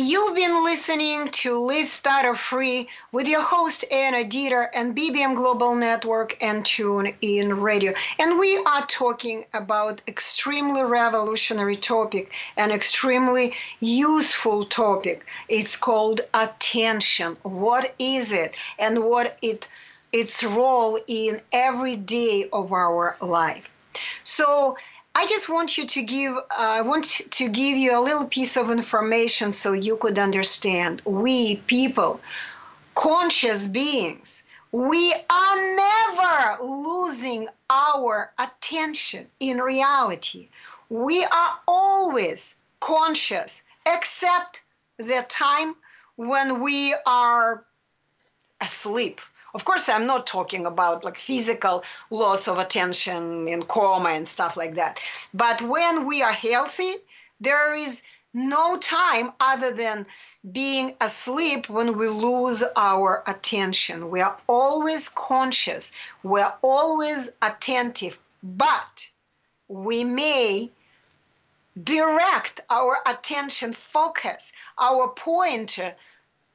You've 0.00 0.36
been 0.36 0.62
listening 0.62 1.26
to 1.42 1.58
Live 1.58 1.88
Stutter 1.88 2.36
Free 2.36 2.88
with 3.10 3.26
your 3.26 3.42
host 3.42 3.84
Anna 3.90 4.18
Dieter 4.18 4.68
and 4.72 4.96
BBM 4.96 5.34
Global 5.34 5.74
Network 5.74 6.40
and 6.40 6.62
TuneIn 6.62 7.60
Radio. 7.60 7.94
And 8.20 8.38
we 8.38 8.58
are 8.58 8.86
talking 8.86 9.44
about 9.54 10.00
extremely 10.06 10.84
revolutionary 10.84 11.74
topic, 11.74 12.32
an 12.56 12.70
extremely 12.70 13.54
useful 13.80 14.66
topic. 14.66 15.26
It's 15.48 15.76
called 15.76 16.20
attention. 16.32 17.36
What 17.42 17.92
is 17.98 18.30
it 18.30 18.54
and 18.78 19.02
what 19.02 19.36
it 19.42 19.66
its 20.12 20.44
role 20.44 21.00
in 21.08 21.40
every 21.50 21.96
day 21.96 22.48
of 22.52 22.72
our 22.72 23.16
life. 23.20 23.68
So 24.22 24.76
I 25.20 25.26
just 25.26 25.48
want 25.48 25.76
you 25.76 25.84
to 25.84 26.02
give 26.04 26.36
uh, 26.36 26.42
I 26.78 26.80
want 26.82 27.06
to 27.38 27.48
give 27.48 27.76
you 27.76 27.98
a 27.98 28.06
little 28.08 28.26
piece 28.26 28.56
of 28.56 28.70
information 28.70 29.50
so 29.50 29.72
you 29.72 29.96
could 29.96 30.16
understand. 30.16 31.02
We 31.04 31.56
people, 31.66 32.20
conscious 32.94 33.66
beings, 33.66 34.44
we 34.70 35.12
are 35.28 35.56
never 35.74 36.62
losing 36.62 37.48
our 37.68 38.30
attention 38.38 39.26
in 39.40 39.58
reality. 39.58 40.50
We 40.88 41.24
are 41.24 41.52
always 41.66 42.54
conscious 42.78 43.64
except 43.86 44.62
the 44.98 45.26
time 45.28 45.74
when 46.14 46.60
we 46.60 46.94
are 47.06 47.64
asleep 48.60 49.20
of 49.54 49.64
course, 49.64 49.88
I'm 49.88 50.06
not 50.06 50.26
talking 50.26 50.66
about 50.66 51.04
like 51.04 51.18
physical 51.18 51.84
loss 52.10 52.48
of 52.48 52.58
attention 52.58 53.48
in 53.48 53.62
coma 53.64 54.10
and 54.10 54.28
stuff 54.28 54.56
like 54.56 54.74
that. 54.74 55.00
But 55.32 55.62
when 55.62 56.06
we 56.06 56.22
are 56.22 56.32
healthy, 56.32 56.94
there 57.40 57.74
is 57.74 58.02
no 58.34 58.76
time 58.76 59.32
other 59.40 59.72
than 59.72 60.06
being 60.52 60.94
asleep 61.00 61.68
when 61.68 61.96
we 61.96 62.08
lose 62.08 62.62
our 62.76 63.22
attention. 63.26 64.10
We 64.10 64.20
are 64.20 64.38
always 64.46 65.08
conscious, 65.08 65.92
we're 66.22 66.52
always 66.62 67.30
attentive, 67.40 68.18
but 68.42 69.08
we 69.68 70.04
may 70.04 70.70
direct 71.82 72.60
our 72.70 72.98
attention 73.06 73.72
focus, 73.72 74.52
our 74.78 75.08
pointer 75.08 75.94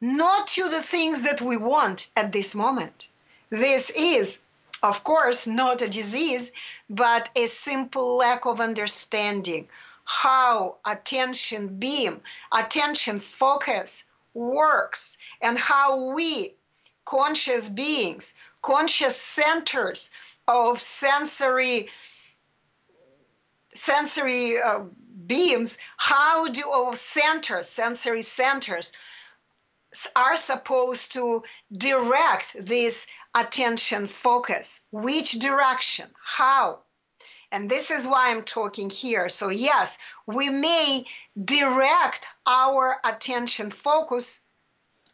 not 0.04 0.48
to 0.48 0.68
the 0.68 0.84
things 0.84 1.24
that 1.24 1.40
we 1.40 1.56
want 1.56 2.10
at 2.18 2.34
this 2.34 2.54
moment. 2.54 3.08
This 3.50 3.90
is, 3.92 4.42
of 4.82 5.02
course, 5.06 5.48
not 5.48 5.82
a 5.82 5.88
disease, 5.88 6.52
but 6.90 7.30
a 7.38 7.46
simple 7.48 8.18
lack 8.18 8.46
of 8.46 8.60
understanding 8.60 9.70
how 10.04 10.76
attention 10.84 11.80
beam, 11.80 12.22
attention 12.52 13.22
focus 13.22 14.04
works, 14.34 15.18
and 15.42 15.58
how 15.58 15.96
we, 16.12 16.54
conscious 17.06 17.70
beings, 17.70 18.34
conscious 18.62 19.16
centers 19.16 20.12
of 20.50 20.82
sensory 20.82 21.90
sensory 23.74 24.62
uh, 24.62 24.82
beams, 25.28 25.78
how 25.96 26.50
do 26.50 26.70
of 26.74 27.00
centers, 27.00 27.70
sensory 27.70 28.22
centers, 28.22 28.92
are 30.16 30.36
supposed 30.36 31.14
to 31.14 31.44
direct 31.72 32.56
this 32.60 33.08
attention 33.36 34.08
focus. 34.08 34.82
Which 34.92 35.34
direction? 35.34 36.10
How? 36.24 36.80
And 37.52 37.70
this 37.70 37.92
is 37.92 38.08
why 38.08 38.32
I'm 38.32 38.44
talking 38.44 38.90
here. 38.90 39.30
So, 39.30 39.50
yes, 39.50 40.00
we 40.26 40.50
may 40.50 41.06
direct 41.44 42.26
our 42.48 43.00
attention 43.04 43.70
focus 43.70 44.42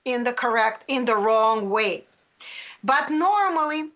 in 0.05 0.23
the 0.23 0.33
correct, 0.33 0.85
in 0.87 1.05
the 1.05 1.17
wrong 1.17 1.69
way. 1.69 2.05
But 2.83 3.09
normally, 3.09 3.91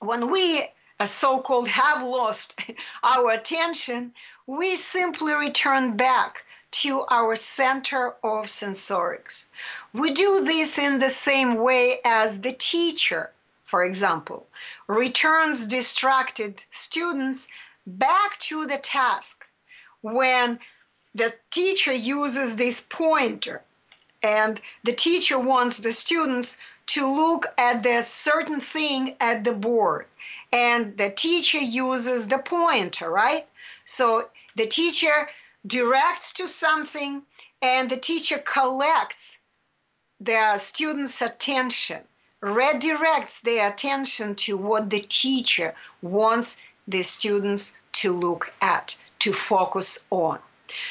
when 0.00 0.30
we 0.30 0.66
uh, 0.98 1.04
so 1.04 1.40
called 1.40 1.68
have 1.68 2.02
lost 2.02 2.60
our 3.02 3.30
attention, 3.30 4.12
we 4.46 4.74
simply 4.74 5.34
return 5.34 5.96
back 5.96 6.44
to 6.72 7.04
our 7.08 7.34
center 7.36 8.14
of 8.24 8.46
sensorics. 8.46 9.46
We 9.92 10.12
do 10.12 10.44
this 10.44 10.78
in 10.78 10.98
the 10.98 11.10
same 11.10 11.56
way 11.56 12.00
as 12.04 12.40
the 12.40 12.52
teacher, 12.52 13.30
for 13.62 13.84
example, 13.84 14.46
returns 14.86 15.66
distracted 15.66 16.64
students 16.70 17.48
back 17.86 18.38
to 18.38 18.66
the 18.66 18.78
task 18.78 19.46
when 20.00 20.58
the 21.14 21.32
teacher 21.50 21.92
uses 21.92 22.56
this 22.56 22.80
pointer 22.80 23.62
and 24.22 24.60
the 24.84 24.92
teacher 24.92 25.38
wants 25.38 25.78
the 25.78 25.92
students 25.92 26.58
to 26.86 27.06
look 27.06 27.46
at 27.58 27.82
the 27.82 28.02
certain 28.02 28.60
thing 28.60 29.16
at 29.20 29.44
the 29.44 29.52
board 29.52 30.06
and 30.52 30.96
the 30.96 31.10
teacher 31.10 31.58
uses 31.58 32.28
the 32.28 32.38
pointer 32.38 33.10
right 33.10 33.46
so 33.84 34.28
the 34.56 34.66
teacher 34.66 35.28
directs 35.66 36.32
to 36.32 36.48
something 36.48 37.22
and 37.60 37.88
the 37.88 37.96
teacher 37.96 38.38
collects 38.38 39.38
the 40.18 40.58
students' 40.58 41.22
attention, 41.22 42.02
redirects 42.42 43.40
their 43.40 43.68
attention 43.68 44.34
to 44.34 44.56
what 44.56 44.90
the 44.90 45.00
teacher 45.00 45.74
wants 46.00 46.60
the 46.88 47.02
students 47.02 47.76
to 47.92 48.12
look 48.12 48.52
at, 48.60 48.96
to 49.20 49.32
focus 49.32 50.04
on. 50.10 50.40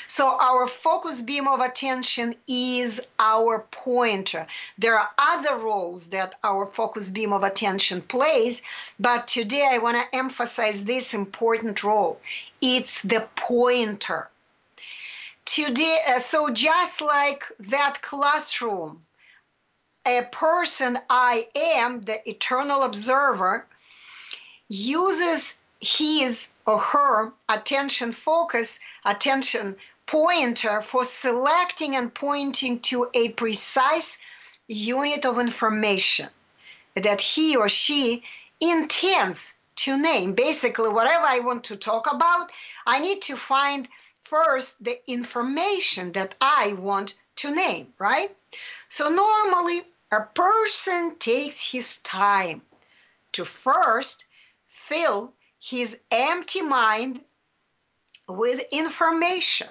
So, 0.08 0.38
our 0.40 0.68
focus 0.68 1.22
beam 1.22 1.48
of 1.48 1.60
attention 1.60 2.36
is 2.48 3.02
our 3.20 3.66
pointer. 3.72 4.48
There 4.78 4.98
are 4.98 5.10
other 5.18 5.56
roles 5.58 6.10
that 6.10 6.36
our 6.44 6.68
focus 6.68 7.10
beam 7.10 7.34
of 7.34 7.44
attention 7.44 8.02
plays, 8.02 8.62
but 9.00 9.28
today 9.28 9.68
I 9.70 9.80
want 9.80 9.98
to 9.98 10.16
emphasize 10.16 10.86
this 10.86 11.14
important 11.14 11.84
role. 11.84 12.22
It's 12.62 13.02
the 13.02 13.28
pointer 13.36 14.30
today 15.46 16.00
uh, 16.08 16.20
so 16.20 16.50
just 16.50 17.02
like 17.02 17.44
that 17.60 18.02
classroom 18.02 19.04
a 20.06 20.24
person 20.32 20.98
I 21.10 21.48
am, 21.56 22.02
the 22.02 22.28
eternal 22.28 22.82
observer, 22.84 23.68
uses 24.68 25.62
his 25.80 26.50
or 26.66 26.80
her 26.80 27.34
attention 27.50 28.12
focus, 28.12 28.80
attention 29.06 29.76
pointer 30.06 30.82
for 30.82 31.04
selecting 31.04 31.96
and 31.96 32.14
pointing 32.14 32.80
to 32.80 33.10
a 33.14 33.30
precise 33.34 34.18
unit 34.68 35.26
of 35.26 35.40
information 35.40 36.30
that 36.96 37.22
he 37.22 37.56
or 37.56 37.70
she 37.70 38.24
intends 38.60 39.54
to 39.76 39.98
name. 39.98 40.34
Basically, 40.34 40.90
whatever 40.90 41.26
I 41.26 41.40
want 41.40 41.66
to 41.66 41.76
talk 41.76 42.12
about, 42.12 42.52
I 42.86 43.00
need 43.00 43.22
to 43.24 43.36
find 43.36 43.88
first 44.32 44.82
the 44.82 44.98
information 45.12 46.14
that 46.14 46.34
I 46.40 46.72
want 46.80 47.18
to 47.36 47.54
name, 47.54 47.94
right? 48.00 48.34
So 48.88 49.10
normally 49.10 49.82
a 50.10 50.22
person 50.22 51.18
takes 51.20 51.72
his 51.72 52.00
time 52.00 52.62
to 53.34 53.44
first 53.44 54.24
fill 54.70 55.34
his 55.60 56.00
empty 56.10 56.62
mind 56.62 57.20
with 58.30 58.62
information 58.72 59.68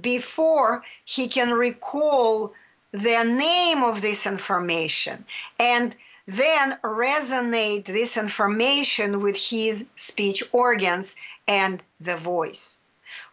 before 0.00 0.82
he 1.04 1.28
can 1.28 1.52
recall 1.52 2.52
the 2.90 3.22
name 3.22 3.84
of 3.84 4.02
this 4.02 4.26
information 4.26 5.24
and 5.60 5.94
then 6.26 6.78
resonate 6.82 7.84
this 7.84 8.16
information 8.16 9.20
with 9.20 9.36
his 9.36 9.86
speech 9.94 10.42
organs 10.52 11.14
and 11.46 11.80
the 12.00 12.16
voice. 12.16 12.80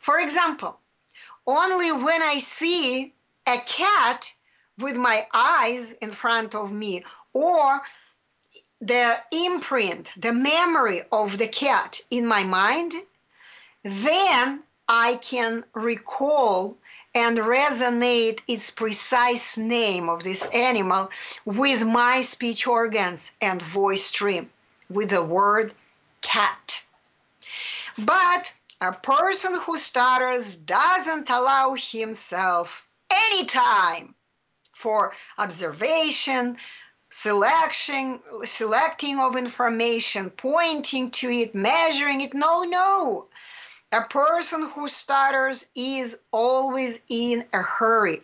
For 0.02 0.20
example, 0.20 0.80
only 1.46 1.92
when 1.92 2.24
I 2.24 2.40
see 2.40 3.14
a 3.46 3.60
cat 3.60 4.34
with 4.80 4.98
my 4.98 5.28
eyes 5.32 5.92
in 5.92 6.12
front 6.12 6.56
of 6.56 6.72
me 6.72 7.06
or 7.34 7.82
the 8.82 9.24
imprint, 9.32 10.12
the 10.18 10.34
memory 10.34 11.04
of 11.12 11.38
the 11.38 11.48
cat 11.48 12.02
in 12.10 12.26
my 12.26 12.44
mind, 12.44 12.96
then 13.84 14.64
I 14.88 15.20
can 15.22 15.66
recall 15.74 16.78
and 17.14 17.38
resonate 17.38 18.40
its 18.48 18.72
precise 18.72 19.58
name 19.58 20.10
of 20.10 20.24
this 20.24 20.46
animal 20.48 21.12
with 21.46 21.86
my 21.86 22.22
speech 22.22 22.66
organs 22.66 23.34
and 23.40 23.62
voice 23.62 24.06
stream 24.06 24.50
with 24.90 25.12
the 25.12 25.24
word 25.24 25.76
cat. 26.22 26.84
But 27.98 28.54
a 28.82 28.92
person 28.92 29.54
who 29.62 29.78
stutters 29.78 30.58
doesn't 30.58 31.30
allow 31.30 31.76
himself 31.76 32.88
any 33.12 33.46
time 33.46 34.16
for 34.74 35.14
observation, 35.38 36.58
selection, 37.12 38.20
selecting 38.44 39.20
of 39.20 39.36
information, 39.36 40.32
pointing 40.32 41.12
to 41.12 41.30
it, 41.30 41.54
measuring 41.54 42.22
it. 42.22 42.34
No, 42.34 42.64
no. 42.64 43.28
A 43.92 44.02
person 44.02 44.68
who 44.70 44.88
stutters 44.88 45.70
is 45.76 46.20
always 46.32 47.04
in 47.08 47.46
a 47.54 47.62
hurry. 47.62 48.24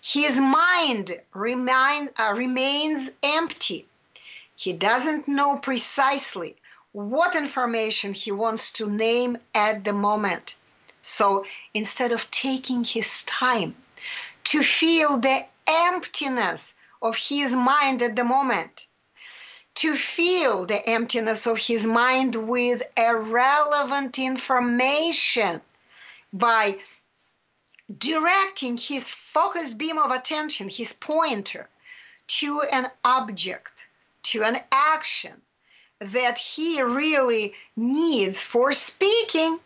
His 0.00 0.40
mind 0.40 1.20
uh, 1.34 2.34
remains 2.34 3.10
empty. 3.22 3.86
He 4.56 4.72
doesn't 4.72 5.28
know 5.28 5.58
precisely 5.58 6.56
what 6.92 7.34
information 7.34 8.12
he 8.12 8.30
wants 8.30 8.70
to 8.72 8.88
name 8.88 9.38
at 9.54 9.82
the 9.82 9.92
moment. 9.92 10.56
So 11.00 11.46
instead 11.72 12.12
of 12.12 12.30
taking 12.30 12.84
his 12.84 13.24
time 13.24 13.74
to 14.44 14.62
feel 14.62 15.18
the 15.18 15.46
emptiness 15.66 16.74
of 17.00 17.16
his 17.16 17.54
mind 17.54 18.02
at 18.02 18.14
the 18.14 18.24
moment, 18.24 18.86
to 19.74 19.96
fill 19.96 20.66
the 20.66 20.86
emptiness 20.86 21.46
of 21.46 21.56
his 21.56 21.86
mind 21.86 22.36
with 22.36 22.82
irrelevant 22.96 24.18
information 24.18 25.62
by 26.30 26.78
directing 27.98 28.76
his 28.76 29.08
focused 29.08 29.78
beam 29.78 29.96
of 29.96 30.10
attention, 30.10 30.68
his 30.68 30.92
pointer, 30.92 31.68
to 32.26 32.60
an 32.62 32.90
object, 33.02 33.86
to 34.22 34.44
an 34.44 34.58
action 34.70 35.40
that 36.04 36.38
he 36.38 36.82
really 36.82 37.54
needs 37.76 38.42
for 38.42 38.72
speaking. 38.72 39.60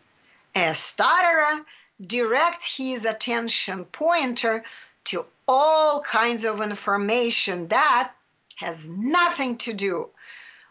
A 0.55 0.73
stutterer 0.73 1.65
directs 2.05 2.77
his 2.77 3.05
attention 3.05 3.85
pointer 3.85 4.63
to 5.05 5.25
all 5.47 6.01
kinds 6.01 6.43
of 6.45 6.61
information 6.61 7.67
that 7.69 8.11
has 8.55 8.87
nothing 8.87 9.57
to 9.57 9.73
do 9.73 10.09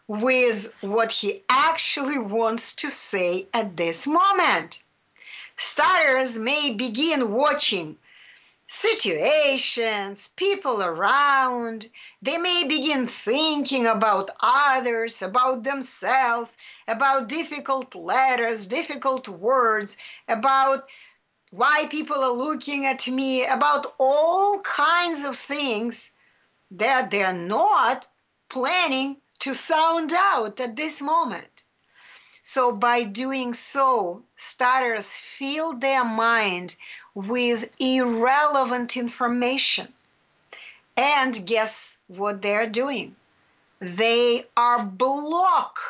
with 0.08 0.72
what 0.82 1.10
he 1.10 1.42
actually 1.48 2.18
wants 2.18 2.76
to 2.76 2.90
say 2.90 3.46
at 3.52 3.76
this 3.76 4.06
moment. 4.06 4.82
Stutterers 5.56 6.38
may 6.38 6.74
begin 6.74 7.32
watching 7.32 7.96
situations, 8.68 10.28
people 10.36 10.82
around. 10.82 11.88
They 12.20 12.36
may 12.36 12.64
begin 12.64 13.06
thinking 13.06 13.86
about 13.86 14.30
others, 14.40 15.22
about 15.22 15.62
themselves, 15.62 16.58
about 16.88 17.28
difficult 17.28 17.94
letters, 17.94 18.66
difficult 18.66 19.28
words, 19.28 19.96
about 20.28 20.88
why 21.50 21.86
people 21.86 22.22
are 22.24 22.32
looking 22.32 22.86
at 22.86 23.06
me, 23.06 23.46
about 23.46 23.94
all 23.98 24.60
kinds 24.60 25.24
of 25.24 25.36
things 25.36 26.10
that 26.72 27.10
they're 27.10 27.32
not 27.32 28.08
planning 28.48 29.16
to 29.38 29.54
sound 29.54 30.12
out 30.12 30.60
at 30.60 30.74
this 30.76 31.00
moment. 31.00 31.64
So, 32.42 32.72
by 32.72 33.04
doing 33.04 33.54
so, 33.54 34.22
starters 34.36 35.16
fill 35.16 35.74
their 35.74 36.04
mind 36.04 36.76
with 37.16 37.70
irrelevant 37.80 38.94
information. 38.94 39.90
And 40.98 41.46
guess 41.46 41.96
what 42.08 42.42
they're 42.42 42.68
doing? 42.68 43.16
They 43.80 44.44
are 44.54 44.84
block 44.84 45.80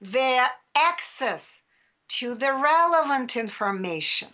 their 0.00 0.48
access 0.76 1.60
to 2.06 2.34
the 2.36 2.52
relevant 2.52 3.36
information. 3.36 4.28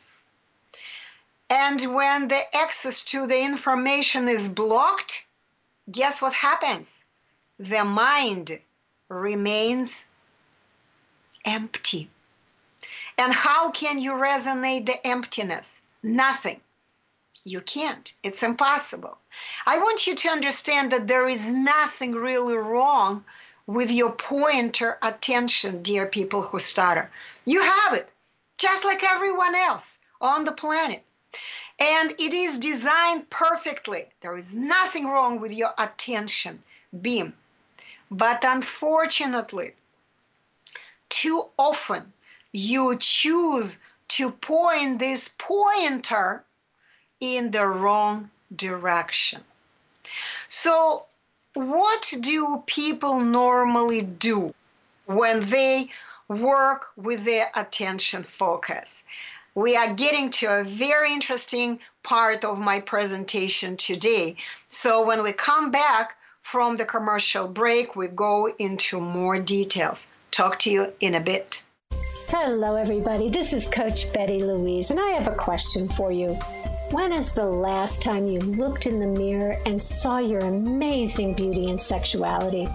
And 1.48 1.80
when 1.94 2.28
the 2.28 2.54
access 2.54 3.02
to 3.06 3.26
the 3.26 3.40
information 3.40 4.28
is 4.28 4.50
blocked, 4.50 5.26
guess 5.90 6.20
what 6.20 6.34
happens? 6.34 7.02
The 7.58 7.84
mind 7.84 8.60
remains 9.08 10.04
empty. 11.46 12.10
And 13.16 13.32
how 13.32 13.70
can 13.70 13.98
you 13.98 14.12
resonate 14.12 14.84
the 14.84 15.06
emptiness? 15.06 15.82
Nothing. 16.02 16.60
You 17.44 17.60
can't. 17.60 18.12
It's 18.22 18.42
impossible. 18.42 19.18
I 19.66 19.78
want 19.78 20.06
you 20.06 20.14
to 20.14 20.28
understand 20.28 20.92
that 20.92 21.08
there 21.08 21.28
is 21.28 21.50
nothing 21.50 22.12
really 22.12 22.56
wrong 22.56 23.24
with 23.66 23.90
your 23.90 24.12
pointer 24.12 24.98
attention, 25.02 25.82
dear 25.82 26.06
people 26.06 26.42
who 26.42 26.58
stutter. 26.58 27.10
You 27.44 27.62
have 27.62 27.94
it, 27.94 28.10
just 28.58 28.84
like 28.84 29.02
everyone 29.04 29.54
else 29.54 29.98
on 30.20 30.44
the 30.44 30.52
planet 30.52 31.04
and 31.80 32.12
it 32.18 32.34
is 32.34 32.58
designed 32.58 33.30
perfectly. 33.30 34.04
There 34.20 34.36
is 34.36 34.54
nothing 34.54 35.06
wrong 35.06 35.40
with 35.40 35.52
your 35.52 35.72
attention 35.78 36.62
beam. 37.00 37.32
But 38.10 38.44
unfortunately, 38.44 39.72
too 41.08 41.46
often 41.58 42.12
you 42.52 42.96
choose 42.98 43.80
to 44.16 44.30
point 44.30 44.98
this 44.98 45.34
pointer 45.38 46.44
in 47.20 47.50
the 47.50 47.66
wrong 47.66 48.30
direction. 48.54 49.42
So, 50.48 51.06
what 51.54 52.12
do 52.20 52.62
people 52.66 53.20
normally 53.20 54.02
do 54.02 54.54
when 55.06 55.40
they 55.40 55.90
work 56.28 56.90
with 56.96 57.24
their 57.24 57.50
attention 57.54 58.22
focus? 58.22 59.02
we 59.54 59.76
are 59.76 59.92
getting 59.94 60.30
to 60.30 60.46
a 60.46 60.64
very 60.64 61.12
interesting 61.12 61.80
part 62.02 62.44
of 62.44 62.58
my 62.58 62.80
presentation 62.80 63.76
today. 63.76 64.36
So 64.68 65.04
when 65.04 65.22
we 65.22 65.32
come 65.32 65.70
back 65.70 66.16
from 66.42 66.76
the 66.76 66.84
commercial 66.84 67.48
break, 67.48 67.96
we 67.96 68.08
go 68.08 68.48
into 68.58 69.00
more 69.00 69.38
details. 69.38 70.06
Talk 70.30 70.60
to 70.60 70.70
you 70.70 70.92
in 71.00 71.14
a 71.14 71.20
bit. 71.20 71.62
Hello, 72.32 72.76
everybody. 72.76 73.28
This 73.28 73.52
is 73.52 73.66
Coach 73.66 74.12
Betty 74.12 74.38
Louise, 74.38 74.92
and 74.92 75.00
I 75.00 75.08
have 75.08 75.26
a 75.26 75.34
question 75.34 75.88
for 75.88 76.12
you. 76.12 76.34
When 76.92 77.12
is 77.12 77.32
the 77.32 77.44
last 77.44 78.04
time 78.04 78.28
you 78.28 78.38
looked 78.38 78.86
in 78.86 79.00
the 79.00 79.06
mirror 79.08 79.56
and 79.66 79.82
saw 79.82 80.18
your 80.18 80.38
amazing 80.42 81.34
beauty 81.34 81.70
and 81.70 81.80
sexuality? 81.80 82.68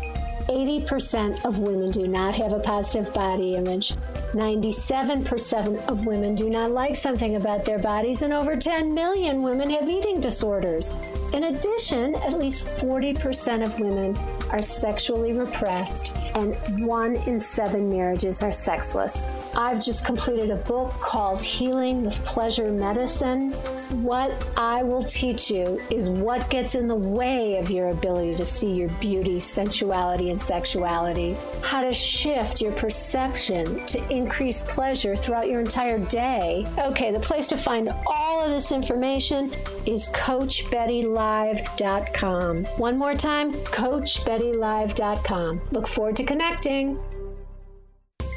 80% 0.48 1.44
of 1.46 1.60
women 1.60 1.92
do 1.92 2.08
not 2.08 2.36
have 2.36 2.52
a 2.52 2.60
positive 2.60 3.14
body 3.14 3.56
image. 3.56 3.94
97% 4.34 5.88
of 5.88 6.06
women 6.06 6.36
do 6.36 6.50
not 6.50 6.72
like 6.72 6.96
something 6.96 7.36
about 7.36 7.66
their 7.66 7.80
bodies, 7.80 8.22
and 8.22 8.34
over 8.34 8.56
10 8.56 8.94
million 8.94 9.42
women 9.42 9.70
have 9.70 9.90
eating 9.90 10.20
disorders. 10.20 10.94
In 11.34 11.46
addition, 11.46 12.16
at 12.16 12.38
least 12.38 12.68
40% 12.68 13.64
of 13.64 13.80
women 13.80 14.18
are 14.52 14.62
sexually 14.62 15.34
repressed, 15.34 16.16
and 16.36 16.56
one 16.86 17.16
in 17.28 17.40
seven 17.40 17.90
marriages 17.90 18.44
are 18.44 18.52
sexless. 18.52 19.28
I've 19.56 19.84
just 19.84 20.06
completed 20.06 20.52
a 20.52 20.58
book 20.58 20.92
called 21.00 21.42
Healing 21.42 22.04
with 22.04 22.24
Pleasure 22.24 22.72
Medicine. 22.72 23.54
What 24.02 24.36
I 24.58 24.84
will 24.84 25.06
teach 25.06 25.50
you 25.50 25.82
is 25.90 26.10
what 26.10 26.50
gets 26.50 26.76
in 26.76 26.90
the 26.90 26.96
way 26.96 27.58
of 27.58 27.72
your 27.72 27.88
ability 27.90 28.36
to 28.36 28.44
see 28.44 28.74
your 28.74 28.90
beauty, 29.00 29.40
sensuality, 29.40 30.32
and 30.32 30.42
sexuality, 30.42 31.38
how 31.64 31.80
to 31.82 31.94
shift 31.94 32.62
your 32.62 32.74
perception 32.74 33.86
to 33.86 34.06
increase 34.14 34.64
pleasure 34.64 35.16
throughout 35.16 35.48
your 35.48 35.62
entire 35.62 35.98
day. 35.98 36.68
Okay, 36.78 37.12
the 37.12 37.22
place 37.22 37.48
to 37.48 37.56
find 37.56 37.90
all 38.06 38.44
of 38.44 38.50
this 38.50 38.74
information 38.74 39.54
is 39.86 40.10
CoachBettyLive.com. 40.10 42.66
One 42.66 42.98
more 42.98 43.16
time, 43.16 43.54
CoachBettyLive.com. 43.54 45.62
Look 45.72 45.88
forward 45.88 46.18
to 46.18 46.26
connecting. 46.26 47.00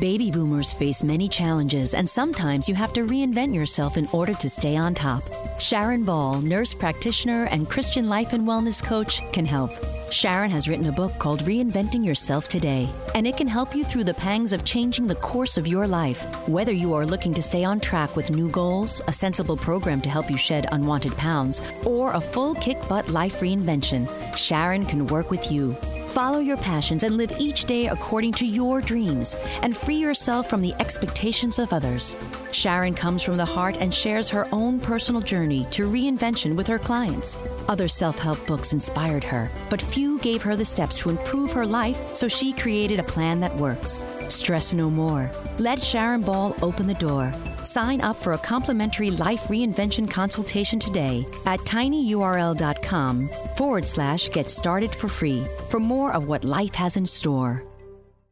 Baby 0.01 0.31
boomers 0.31 0.73
face 0.73 1.03
many 1.03 1.27
challenges, 1.27 1.93
and 1.93 2.09
sometimes 2.09 2.69
you 2.69 2.77
have 2.77 2.93
to 2.93 3.01
reinvent 3.01 3.53
yourself 3.53 3.97
in 3.97 4.07
order 4.13 4.33
to 4.33 4.49
stay 4.49 4.77
on 4.77 4.95
top. 4.95 5.25
Sharon 5.59 6.05
Ball, 6.05 6.41
nurse 6.41 6.73
practitioner 6.73 7.49
and 7.51 7.69
Christian 7.69 8.09
life 8.09 8.33
and 8.33 8.47
wellness 8.47 8.81
coach, 8.81 9.21
can 9.33 9.45
help. 9.45 9.73
Sharon 10.13 10.53
has 10.53 10.69
written 10.69 10.87
a 10.87 10.93
book 10.93 11.19
called 11.19 11.41
Reinventing 11.41 12.05
Yourself 12.05 12.47
Today, 12.47 12.89
and 13.17 13.27
it 13.27 13.37
can 13.37 13.49
help 13.49 13.75
you 13.75 13.83
through 13.83 14.05
the 14.05 14.15
pangs 14.15 14.53
of 14.53 14.65
changing 14.65 15.09
the 15.09 15.17
course 15.17 15.59
of 15.59 15.67
your 15.67 15.89
life. 15.89 16.49
Whether 16.49 16.73
you 16.73 16.95
are 16.95 17.05
looking 17.05 17.35
to 17.35 17.43
stay 17.43 17.65
on 17.65 17.81
track 17.81 18.15
with 18.15 18.31
new 18.31 18.49
goals, 18.51 19.01
a 19.09 19.13
sensible 19.13 19.57
program 19.57 20.01
to 20.03 20.09
help 20.09 20.31
you 20.31 20.39
shed 20.39 20.69
unwanted 20.71 21.17
pounds, 21.17 21.61
or 21.85 22.13
a 22.13 22.21
full 22.21 22.55
kick 22.55 22.79
butt 22.89 23.09
life 23.09 23.41
reinvention, 23.41 24.07
Sharon 24.37 24.87
can 24.87 25.09
work 25.09 25.33
with 25.33 25.51
you. 25.51 25.77
Follow 26.09 26.39
your 26.39 26.57
passions 26.57 27.03
and 27.03 27.19
live 27.19 27.33
each 27.39 27.67
day 27.67 27.87
according 27.89 28.33
to 28.33 28.47
your 28.47 28.81
dreams 28.81 29.37
and 29.63 29.77
free 29.77 29.97
yourself 29.97 30.49
from 30.49 30.63
the 30.63 30.73
expectations 30.81 31.59
of 31.59 31.73
others. 31.73 32.17
Sharon 32.51 32.95
comes 32.95 33.23
from 33.23 33.37
the 33.37 33.45
heart 33.45 33.77
and 33.79 33.93
shares 33.93 34.31
her 34.31 34.49
own 34.51 34.81
personal 34.81 35.21
journey 35.21 35.67
to 35.71 35.87
reinvention 35.87 36.57
with 36.57 36.67
her 36.67 36.79
clients. 36.79 37.39
Other 37.69 37.89
self 37.89 38.19
help 38.19 38.45
books 38.47 38.73
inspired 38.73 39.23
her, 39.23 39.51
but 39.69 39.83
few 39.83 40.19
gave 40.21 40.41
her 40.43 40.57
the 40.57 40.65
steps 40.65 40.97
to 40.97 41.11
improve 41.11 41.53
her 41.53 41.67
life, 41.67 42.17
so 42.17 42.27
she 42.27 42.53
created 42.55 42.99
a 42.99 43.05
plan 43.05 43.39
that 43.41 43.55
works. 43.57 44.05
Stress 44.29 44.73
no 44.73 44.89
more. 44.89 45.31
Let 45.59 45.79
Sharon 45.79 46.23
Ball 46.23 46.57
open 46.63 46.87
the 46.87 46.95
door. 46.95 47.33
Sign 47.65 48.01
up 48.01 48.17
for 48.17 48.33
a 48.33 48.39
complimentary 48.39 49.11
life 49.11 49.49
reinvention 49.49 50.11
consultation 50.11 50.79
today 50.79 51.27
at 51.47 51.61
tinyurl.com 51.61 53.29
forward 53.57 53.87
slash 53.87 54.31
get 54.31 54.51
started 54.51 54.95
for 54.95 55.09
free 55.09 55.45
for 55.69 55.81
more 55.81 56.13
of 56.13 56.29
what 56.29 56.45
life 56.45 56.75
has 56.75 56.97
in 56.97 57.07
store. 57.07 57.63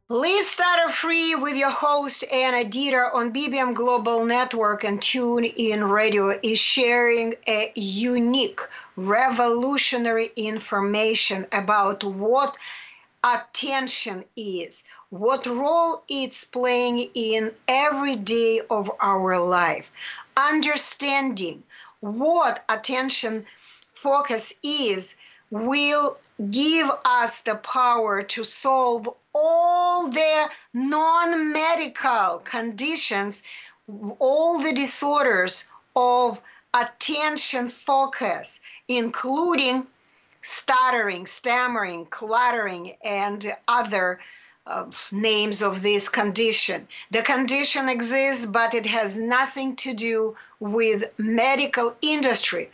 Live 0.09 0.45
Stutter 0.45 0.89
Free 0.89 1.35
with 1.35 1.57
your 1.57 1.73
host 1.73 2.23
Anna 2.33 2.69
Dieter 2.69 3.13
on 3.13 3.33
BBM 3.33 3.75
Global 3.75 4.25
Network 4.25 4.85
and 4.85 5.01
TuneIn 5.01 5.91
Radio 5.91 6.39
is 6.45 6.61
sharing 6.61 7.35
a 7.49 7.73
unique, 7.75 8.61
revolutionary 8.95 10.29
information 10.37 11.49
about 11.51 12.05
what 12.05 12.57
attention 13.25 14.25
is, 14.37 14.85
what 15.11 15.47
role 15.47 16.03
it's 16.09 16.45
playing 16.45 17.09
in 17.15 17.55
every 17.69 18.17
day 18.17 18.61
of 18.71 18.91
our 19.01 19.39
life. 19.39 19.91
Understanding 20.37 21.63
what 22.01 22.65
attention 22.69 23.47
focus 23.95 24.55
is 24.63 25.17
will 25.51 26.19
give 26.51 26.91
us 27.05 27.43
the 27.43 27.55
power 27.57 28.23
to 28.23 28.43
solve 28.45 29.09
all 29.33 30.09
the 30.09 30.51
non 30.75 31.53
medical 31.53 32.39
conditions, 32.45 33.43
all 34.19 34.59
the 34.59 34.73
disorders 34.73 35.71
of 35.95 36.41
attention 36.75 37.69
focus, 37.69 38.61
including 38.89 39.87
stuttering, 40.43 41.27
stammering, 41.27 42.07
cluttering, 42.07 42.97
and 43.03 43.57
other 43.69 44.21
uh, 44.67 44.85
names 45.13 45.63
of 45.63 45.83
this 45.83 46.09
condition. 46.09 46.89
The 47.11 47.23
condition 47.23 47.89
exists, 47.89 48.47
but 48.47 48.75
it 48.75 48.87
has 48.87 49.19
nothing 49.19 49.77
to 49.77 49.95
do 49.95 50.37
with 50.61 51.05
medical 51.19 51.97
industry. 52.03 52.71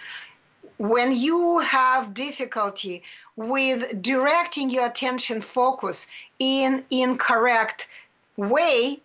When 0.78 1.12
you 1.12 1.58
have 1.58 2.14
difficulty 2.14 3.02
with 3.36 4.02
directing 4.02 4.70
your 4.70 4.86
attention 4.86 5.40
focus 5.40 6.06
in 6.38 6.84
incorrect 6.90 7.88
way 8.36 9.00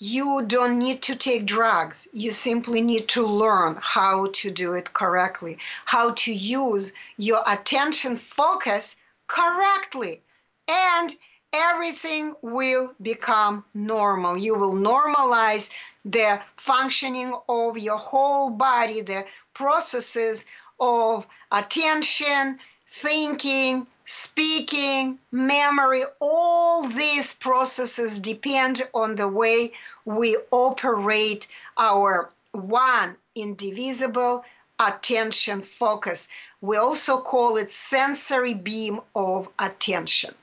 you 0.00 0.42
don't 0.46 0.78
need 0.78 1.00
to 1.00 1.14
take 1.14 1.46
drugs 1.46 2.08
you 2.12 2.30
simply 2.30 2.82
need 2.82 3.08
to 3.08 3.26
learn 3.26 3.78
how 3.80 4.26
to 4.32 4.50
do 4.50 4.74
it 4.74 4.92
correctly 4.92 5.56
how 5.86 6.10
to 6.10 6.32
use 6.32 6.92
your 7.16 7.42
attention 7.46 8.16
focus 8.16 8.96
correctly 9.28 10.20
and 10.68 11.14
everything 11.54 12.34
will 12.42 12.92
become 13.00 13.64
normal 13.74 14.36
you 14.36 14.54
will 14.58 14.74
normalize 14.74 15.70
the 16.04 16.40
functioning 16.56 17.32
of 17.48 17.78
your 17.78 17.98
whole 17.98 18.50
body 18.50 19.00
the 19.00 19.24
processes 19.54 20.46
of 20.80 21.26
attention 21.52 22.58
thinking, 22.86 23.86
speaking, 24.04 25.18
memory, 25.32 26.04
all 26.20 26.86
these 26.86 27.34
processes 27.34 28.20
depend 28.20 28.82
on 28.94 29.16
the 29.16 29.26
way 29.26 29.72
we 30.04 30.36
operate 30.50 31.46
our 31.76 32.30
one 32.52 33.16
indivisible 33.34 34.44
attention 34.78 35.62
focus. 35.62 36.28
We 36.60 36.76
also 36.76 37.18
call 37.18 37.56
it 37.56 37.70
sensory 37.70 38.54
beam 38.54 39.00
of 39.14 39.48
attention. 39.58 40.34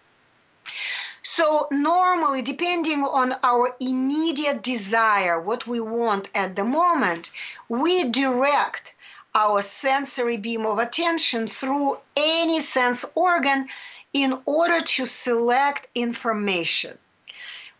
So, 1.23 1.67
normally, 1.71 2.41
depending 2.41 3.03
on 3.03 3.35
our 3.43 3.75
immediate 3.79 4.63
desire, 4.63 5.39
what 5.39 5.67
we 5.67 5.79
want 5.79 6.29
at 6.33 6.55
the 6.55 6.65
moment, 6.65 7.31
we 7.69 8.05
direct 8.05 8.93
our 9.35 9.61
sensory 9.61 10.37
beam 10.37 10.65
of 10.65 10.79
attention 10.79 11.47
through 11.47 11.99
any 12.17 12.59
sense 12.59 13.05
organ 13.13 13.69
in 14.13 14.41
order 14.45 14.81
to 14.81 15.05
select 15.05 15.87
information 15.95 16.97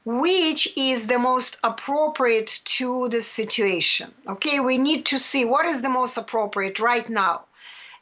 which 0.04 0.68
is 0.76 1.08
the 1.08 1.20
most 1.20 1.58
appropriate 1.64 2.62
to 2.66 3.08
the 3.10 3.22
situation. 3.22 4.12
Okay, 4.28 4.60
we 4.60 4.78
need 4.78 5.06
to 5.06 5.20
see 5.20 5.46
what 5.46 5.66
is 5.66 5.82
the 5.82 5.90
most 5.90 6.18
appropriate 6.18 6.80
right 6.80 7.08
now. 7.08 7.44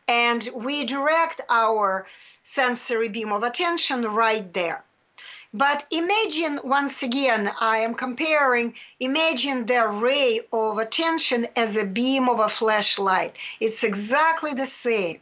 And 0.07 0.47
we 0.55 0.85
direct 0.85 1.41
our 1.49 2.07
sensory 2.43 3.09
beam 3.09 3.33
of 3.33 3.43
attention 3.43 4.03
right 4.03 4.53
there. 4.53 4.83
But 5.53 5.87
imagine 5.89 6.59
once 6.63 7.01
again, 7.01 7.51
I 7.59 7.79
am 7.79 7.95
comparing, 7.95 8.75
imagine 8.99 9.65
the 9.65 9.87
ray 9.87 10.41
of 10.53 10.77
attention 10.77 11.47
as 11.55 11.75
a 11.75 11.85
beam 11.85 12.29
of 12.29 12.39
a 12.39 12.49
flashlight. 12.49 13.35
It's 13.59 13.83
exactly 13.83 14.53
the 14.53 14.67
same. 14.67 15.21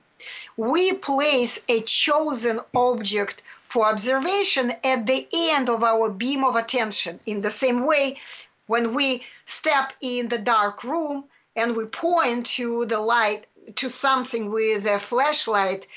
We 0.58 0.92
place 0.94 1.64
a 1.70 1.82
chosen 1.82 2.60
object 2.76 3.42
for 3.70 3.86
observation 3.86 4.74
at 4.84 5.06
the 5.06 5.30
end 5.32 5.70
of 5.70 5.82
our 5.82 6.10
beam 6.10 6.44
of 6.44 6.58
attention. 6.58 7.22
In 7.26 7.40
the 7.42 7.52
same 7.52 7.86
way, 7.86 8.20
when 8.66 8.94
we 8.94 9.24
step 9.46 9.94
in 10.02 10.28
the 10.28 10.40
dark 10.40 10.84
room 10.84 11.24
and 11.56 11.76
we 11.76 11.86
point 11.86 12.48
to 12.58 12.86
the 12.86 13.00
light, 13.00 13.48
to 13.76 13.90
something 13.90 14.52
with 14.52 14.86
a 14.86 15.00
flashlight, 15.00 15.88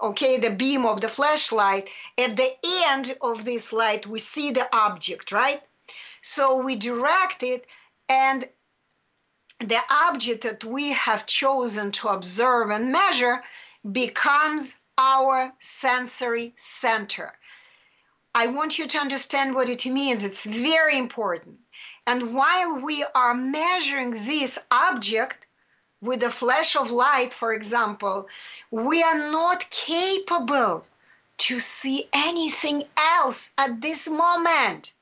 okay, 0.00 0.38
the 0.38 0.50
beam 0.50 0.86
of 0.86 1.00
the 1.00 1.08
flashlight, 1.08 1.88
at 2.18 2.36
the 2.36 2.52
end 2.64 3.16
of 3.20 3.44
this 3.44 3.72
light, 3.72 4.06
we 4.06 4.18
see 4.18 4.50
the 4.50 4.68
object, 4.74 5.32
right? 5.32 5.62
So 6.22 6.56
we 6.56 6.76
direct 6.76 7.42
it, 7.42 7.66
and 8.08 8.48
the 9.58 9.80
object 9.90 10.42
that 10.42 10.64
we 10.64 10.92
have 10.92 11.26
chosen 11.26 11.92
to 11.92 12.08
observe 12.08 12.70
and 12.70 12.92
measure 12.92 13.42
becomes 13.92 14.76
our 14.96 15.52
sensory 15.58 16.52
center. 16.56 17.32
I 18.34 18.46
want 18.46 18.78
you 18.78 18.86
to 18.86 18.98
understand 18.98 19.54
what 19.54 19.68
it 19.68 19.84
means. 19.86 20.24
It's 20.24 20.44
very 20.44 20.96
important. 20.96 21.58
And 22.06 22.34
while 22.34 22.80
we 22.80 23.04
are 23.14 23.34
measuring 23.34 24.12
this 24.12 24.58
object, 24.70 25.46
with 26.02 26.22
a 26.22 26.30
flash 26.30 26.76
of 26.76 26.90
light, 26.90 27.34
for 27.34 27.52
example, 27.52 28.28
we 28.70 29.02
are 29.02 29.30
not 29.30 29.68
capable 29.70 30.84
to 31.36 31.60
see 31.60 32.08
anything 32.12 32.84
else 32.96 33.52
at 33.58 33.80
this 33.80 34.08
moment. 34.08 34.92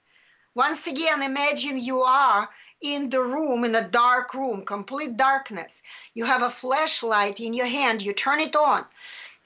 Once 0.55 0.87
again, 0.87 1.23
imagine 1.23 1.79
you 1.79 2.03
are 2.03 2.49
in 2.81 3.11
the 3.11 3.23
room, 3.23 3.65
in 3.65 3.75
a 3.75 3.89
dark 3.89 4.35
room, 4.35 4.65
complete 4.65 5.17
darkness. 5.17 5.83
You 6.15 6.25
have 6.25 6.43
a 6.43 6.51
flashlight 6.51 7.41
in 7.41 7.55
your 7.55 7.67
hand, 7.67 8.03
you 8.03 8.13
turn 8.13 8.41
it 8.41 8.55
on, 8.55 8.85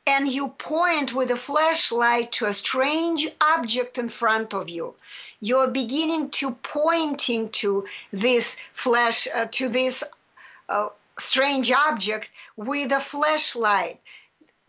and 0.06 0.28
you 0.28 0.48
point 0.48 1.14
with 1.14 1.30
a 1.30 1.36
flashlight 1.36 2.32
to 2.32 2.46
a 2.46 2.52
strange 2.52 3.28
object 3.40 3.98
in 3.98 4.08
front 4.08 4.52
of 4.54 4.68
you. 4.68 4.94
You're 5.40 5.68
beginning 5.68 6.30
to 6.30 6.52
pointing 6.62 7.50
to 7.50 7.86
this 8.12 8.56
flash, 8.72 9.28
uh, 9.34 9.46
to 9.52 9.68
this 9.68 10.04
uh, 10.68 10.88
strange 11.22 11.70
object 11.70 12.30
with 12.56 12.92
a 12.92 13.00
flashlight. 13.00 14.00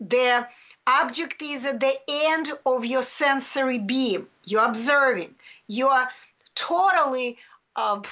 The 0.00 0.46
object 0.86 1.42
is 1.42 1.64
at 1.64 1.80
the 1.80 1.96
end 2.08 2.52
of 2.64 2.84
your 2.84 3.02
sensory 3.02 3.78
beam. 3.78 4.28
You're 4.44 4.64
observing. 4.64 5.34
You 5.66 5.88
are 5.88 6.08
totally 6.54 7.38
uh, 7.76 8.02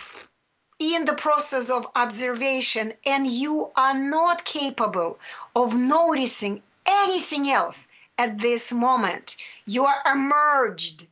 in 0.78 1.04
the 1.04 1.14
process 1.14 1.70
of 1.70 1.86
observation, 1.94 2.94
and 3.06 3.26
you 3.26 3.70
are 3.76 3.98
not 3.98 4.44
capable 4.44 5.18
of 5.54 5.76
noticing 5.76 6.62
anything 6.86 7.48
else 7.48 7.88
at 8.18 8.38
this 8.38 8.72
moment. 8.72 9.36
You 9.66 9.84
are 9.84 10.02
emerged 10.06 11.06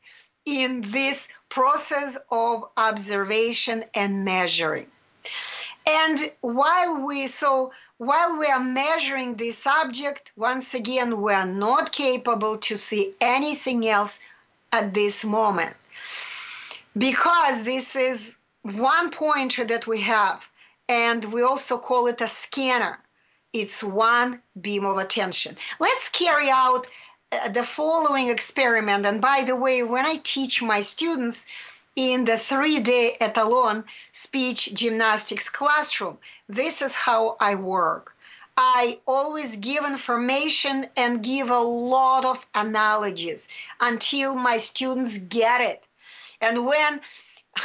in 0.45 0.81
this 0.81 1.29
process 1.49 2.19
of 2.31 2.69
observation 2.77 3.85
and 3.95 4.25
measuring. 4.25 4.91
And 5.91 6.31
while 6.41 7.05
we 7.05 7.27
so 7.27 7.73
while 7.99 8.39
we 8.39 8.47
are 8.47 8.61
measuring 8.61 9.35
this 9.35 9.67
object, 9.67 10.31
once 10.37 10.73
again, 10.73 11.21
we 11.21 11.33
are 11.35 11.53
not 11.67 11.91
capable 11.93 12.59
to 12.59 12.77
see 12.77 13.15
anything 13.21 13.87
else 13.87 14.21
at 14.73 14.95
this 14.95 15.25
moment. 15.25 15.75
Because 16.97 17.65
this 17.65 17.97
is 17.97 18.39
one 18.63 19.11
pointer 19.11 19.65
that 19.65 19.87
we 19.87 20.01
have, 20.03 20.49
and 20.89 21.25
we 21.33 21.43
also 21.43 21.77
call 21.79 22.07
it 22.07 22.21
a 22.21 22.29
scanner. 22.29 22.99
It's 23.53 23.83
one 23.83 24.41
beam 24.61 24.85
of 24.85 24.97
attention. 24.99 25.57
Let's 25.81 26.09
carry 26.09 26.51
out 26.51 26.87
uh, 27.33 27.49
the 27.49 27.65
following 27.65 28.29
experiment. 28.29 29.07
And 29.07 29.21
by 29.21 29.43
the 29.43 29.57
way, 29.57 29.83
when 29.83 30.07
I 30.07 30.21
teach 30.23 30.63
my 30.63 30.81
students 30.81 31.47
in 31.97 32.25
the 32.25 32.39
three 32.39 32.81
day 32.81 33.17
Etalon 33.21 33.85
speech 34.13 34.73
gymnastics 34.75 35.49
classroom, 35.49 36.19
this 36.49 36.83
is 36.83 36.95
how 36.95 37.37
I 37.41 37.55
work. 37.57 38.17
I 38.57 39.01
always 39.07 39.57
give 39.57 39.85
information 39.85 40.87
and 40.97 41.25
give 41.25 41.51
a 41.51 41.59
lot 41.59 42.25
of 42.25 42.45
analogies 42.55 43.49
until 43.81 44.35
my 44.35 44.59
students 44.59 45.19
get 45.19 45.61
it. 45.61 45.85
And 46.41 46.67
when 46.67 47.01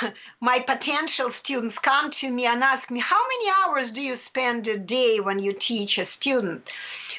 my 0.39 0.59
potential 0.59 1.29
students 1.29 1.79
come 1.79 2.11
to 2.11 2.31
me 2.31 2.45
and 2.45 2.63
ask 2.63 2.89
me, 2.91 2.99
How 2.99 3.21
many 3.27 3.51
hours 3.59 3.91
do 3.91 4.01
you 4.01 4.15
spend 4.15 4.67
a 4.67 4.77
day 4.77 5.19
when 5.19 5.39
you 5.39 5.53
teach 5.53 5.97
a 5.97 6.05
student? 6.05 6.71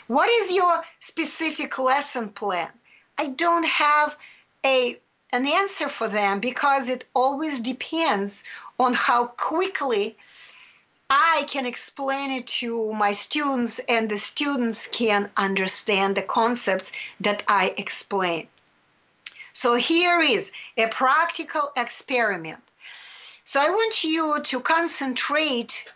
What 0.06 0.28
is 0.28 0.52
your 0.52 0.82
specific 1.00 1.78
lesson 1.78 2.30
plan? 2.30 2.70
I 3.18 3.28
don't 3.28 3.66
have 3.66 4.16
a 4.64 4.98
an 5.32 5.46
answer 5.46 5.88
for 5.88 6.08
them 6.08 6.40
because 6.40 6.88
it 6.88 7.04
always 7.14 7.60
depends 7.60 8.44
on 8.78 8.94
how 8.94 9.26
quickly 9.26 10.16
I 11.08 11.46
can 11.48 11.66
explain 11.66 12.30
it 12.30 12.46
to 12.58 12.92
my 12.92 13.12
students 13.12 13.78
and 13.78 14.08
the 14.08 14.18
students 14.18 14.88
can 14.88 15.30
understand 15.36 16.16
the 16.16 16.22
concepts 16.22 16.92
that 17.20 17.42
I 17.46 17.74
explain. 17.76 18.48
So 19.52 19.74
here 19.74 20.20
is 20.20 20.52
a 20.76 20.88
practical 20.88 21.72
experiment. 21.76 22.62
So 23.44 23.60
I 23.60 23.70
want 23.70 24.04
you 24.04 24.40
to 24.42 24.60
concentrate 24.60 25.86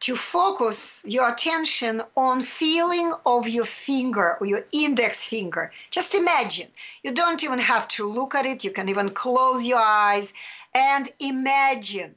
to 0.00 0.16
focus 0.16 1.04
your 1.06 1.28
attention 1.28 2.02
on 2.16 2.42
feeling 2.42 3.12
of 3.26 3.46
your 3.46 3.66
finger 3.66 4.38
or 4.40 4.46
your 4.46 4.64
index 4.72 5.26
finger. 5.26 5.72
Just 5.90 6.14
imagine. 6.14 6.68
You 7.02 7.12
don't 7.12 7.44
even 7.44 7.58
have 7.58 7.86
to 7.88 8.10
look 8.10 8.34
at 8.34 8.46
it. 8.46 8.64
You 8.64 8.70
can 8.70 8.88
even 8.88 9.10
close 9.10 9.66
your 9.66 9.78
eyes 9.78 10.32
and 10.74 11.08
imagine. 11.18 12.14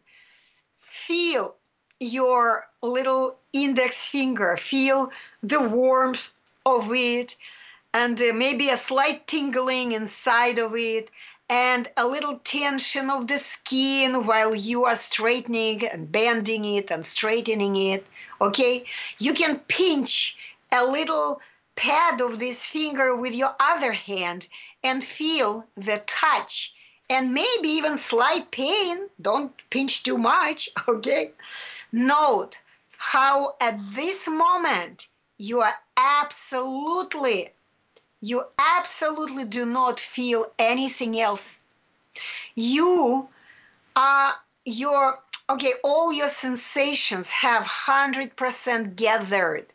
Feel 0.80 1.56
your 2.00 2.66
little 2.82 3.38
index 3.52 4.08
finger. 4.08 4.56
Feel 4.56 5.12
the 5.42 5.62
warmth 5.62 6.34
of 6.66 6.90
it 6.94 7.36
and 7.94 8.20
uh, 8.22 8.34
maybe 8.34 8.70
a 8.70 8.78
slight 8.78 9.28
tingling 9.28 9.92
inside 9.92 10.58
of 10.58 10.76
it 10.76 11.10
and 11.50 11.90
a 11.98 12.08
little 12.08 12.40
tension 12.40 13.10
of 13.10 13.28
the 13.28 13.38
skin 13.38 14.26
while 14.26 14.56
you 14.56 14.86
are 14.86 14.96
straightening 14.96 15.86
and 15.86 16.12
bending 16.12 16.66
it 16.66 16.92
and 16.92 17.06
straightening 17.06 17.76
it. 17.76 18.06
Okay, 18.40 18.86
you 19.20 19.34
can 19.34 19.60
pinch 19.60 20.38
a 20.72 20.86
little 20.86 21.42
pad 21.76 22.22
of 22.22 22.40
this 22.40 22.66
finger 22.66 23.16
with 23.16 23.34
your 23.34 23.56
other 23.60 23.92
hand 23.92 24.48
and 24.84 25.04
feel 25.04 25.68
the 25.76 25.98
touch 26.06 26.74
and 27.10 27.34
maybe 27.34 27.70
even 27.70 27.98
slight 27.98 28.50
pain. 28.52 29.10
Don't 29.22 29.54
pinch 29.70 30.04
too 30.04 30.18
much, 30.18 30.70
okay? 30.88 31.32
Note 31.92 32.58
how 32.98 33.56
at 33.60 33.78
this 33.94 34.28
moment 34.28 35.08
you 35.38 35.62
are 35.62 35.76
absolutely 35.98 37.50
you 38.24 38.42
absolutely 38.58 39.44
do 39.44 39.66
not 39.66 40.00
feel 40.00 40.46
anything 40.58 41.20
else. 41.20 41.60
You 42.56 43.28
are 43.98 44.34
your, 44.64 45.20
okay, 45.50 45.74
all 45.84 46.14
your 46.14 46.30
sensations 46.30 47.32
have 47.32 47.64
100% 47.64 48.96
gathered 48.96 49.66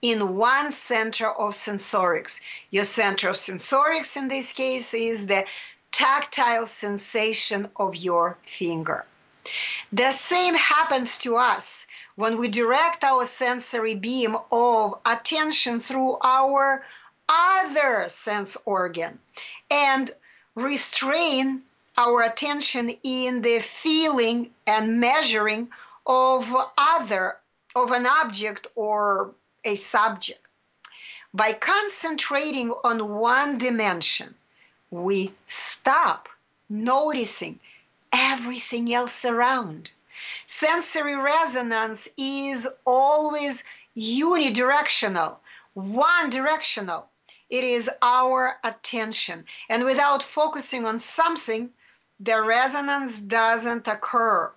in 0.00 0.36
one 0.36 0.70
center 0.72 1.30
of 1.30 1.52
sensorics. 1.52 2.40
Your 2.70 2.84
center 2.84 3.28
of 3.28 3.36
sensorics 3.36 4.16
in 4.16 4.28
this 4.28 4.54
case 4.54 4.94
is 4.94 5.26
the 5.26 5.44
tactile 5.90 6.64
sensation 6.64 7.68
of 7.76 7.94
your 7.94 8.38
finger. 8.46 9.04
The 9.92 10.12
same 10.12 10.54
happens 10.54 11.18
to 11.18 11.36
us 11.36 11.86
when 12.16 12.38
we 12.38 12.48
direct 12.48 13.04
our 13.04 13.26
sensory 13.26 13.94
beam 13.94 14.34
of 14.50 14.98
attention 15.04 15.78
through 15.78 16.16
our 16.22 16.82
other 17.28 18.08
sense 18.08 18.56
organ 18.64 19.18
and 19.70 20.10
restrain 20.54 21.62
our 21.96 22.22
attention 22.22 22.90
in 23.02 23.42
the 23.42 23.58
feeling 23.60 24.50
and 24.66 25.00
measuring 25.00 25.68
of 26.06 26.54
other 26.76 27.36
of 27.76 27.90
an 27.90 28.06
object 28.06 28.66
or 28.74 29.30
a 29.64 29.74
subject. 29.74 30.40
By 31.34 31.52
concentrating 31.52 32.72
on 32.82 33.16
one 33.18 33.58
dimension 33.58 34.34
we 34.90 35.34
stop 35.46 36.28
noticing 36.68 37.60
everything 38.12 38.92
else 38.92 39.24
around. 39.24 39.92
Sensory 40.46 41.14
resonance 41.14 42.08
is 42.16 42.66
always 42.86 43.62
unidirectional 43.96 45.36
one 45.74 46.28
directional 46.28 47.08
it 47.50 47.64
is 47.64 47.90
our 48.02 48.58
attention. 48.62 49.44
And 49.68 49.84
without 49.84 50.22
focusing 50.22 50.86
on 50.86 50.98
something, 50.98 51.70
the 52.20 52.42
resonance 52.42 53.20
doesn't 53.20 53.88
occur. 53.88 54.52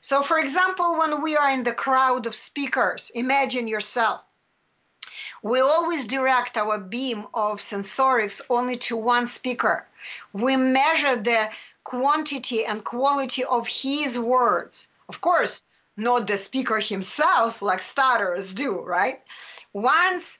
So, 0.00 0.22
for 0.22 0.38
example, 0.38 0.96
when 0.96 1.20
we 1.20 1.36
are 1.36 1.50
in 1.50 1.64
the 1.64 1.74
crowd 1.74 2.26
of 2.26 2.34
speakers, 2.34 3.10
imagine 3.14 3.68
yourself. 3.68 4.22
We 5.42 5.60
always 5.60 6.06
direct 6.06 6.56
our 6.56 6.78
beam 6.78 7.26
of 7.34 7.60
sensorics 7.60 8.40
only 8.48 8.76
to 8.88 8.96
one 8.96 9.26
speaker. 9.26 9.86
We 10.32 10.56
measure 10.56 11.16
the 11.16 11.50
quantity 11.84 12.64
and 12.64 12.84
quality 12.84 13.44
of 13.44 13.66
his 13.66 14.18
words. 14.18 14.90
Of 15.08 15.20
course, 15.20 15.66
not 15.96 16.26
the 16.26 16.36
speaker 16.36 16.78
himself, 16.78 17.60
like 17.62 17.80
stutterers 17.80 18.54
do, 18.54 18.80
right? 18.80 19.22
Once 19.72 20.38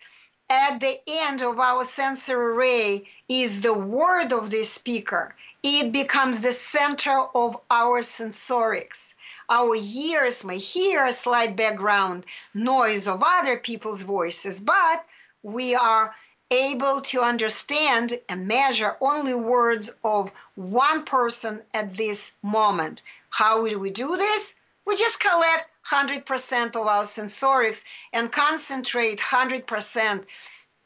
at 0.51 0.81
the 0.81 1.01
end 1.07 1.43
of 1.43 1.61
our 1.61 1.85
sensory 1.85 2.55
array 2.55 3.09
is 3.29 3.61
the 3.61 3.73
word 3.73 4.33
of 4.33 4.51
the 4.51 4.65
speaker. 4.65 5.37
It 5.63 5.93
becomes 5.93 6.41
the 6.41 6.51
center 6.51 7.27
of 7.35 7.61
our 7.71 8.01
sensorics. 8.01 9.15
Our 9.49 9.77
ears 9.77 10.45
may 10.45 10.59
hear 10.59 11.07
a 11.07 11.13
slight 11.13 11.55
background 11.55 12.27
noise 12.53 13.07
of 13.07 13.23
other 13.25 13.59
people's 13.59 14.03
voices, 14.03 14.61
but 14.61 15.07
we 15.45 15.77
are 15.77 16.15
able 16.51 17.01
to 17.03 17.21
understand 17.21 18.19
and 18.29 18.49
measure 18.49 18.97
only 19.01 19.35
words 19.35 19.93
of 20.03 20.33
one 20.57 21.05
person 21.05 21.63
at 21.73 21.97
this 21.97 22.33
moment. 22.43 23.03
How 23.29 23.63
will 23.63 23.79
we 23.79 23.91
do 23.91 24.17
this? 24.17 24.57
We 24.85 24.97
just 24.97 25.21
collect 25.21 25.70
100% 25.91 26.77
of 26.77 26.87
our 26.87 27.03
sensorics 27.03 27.85
and 28.13 28.31
concentrate 28.31 29.19
100% 29.19 30.25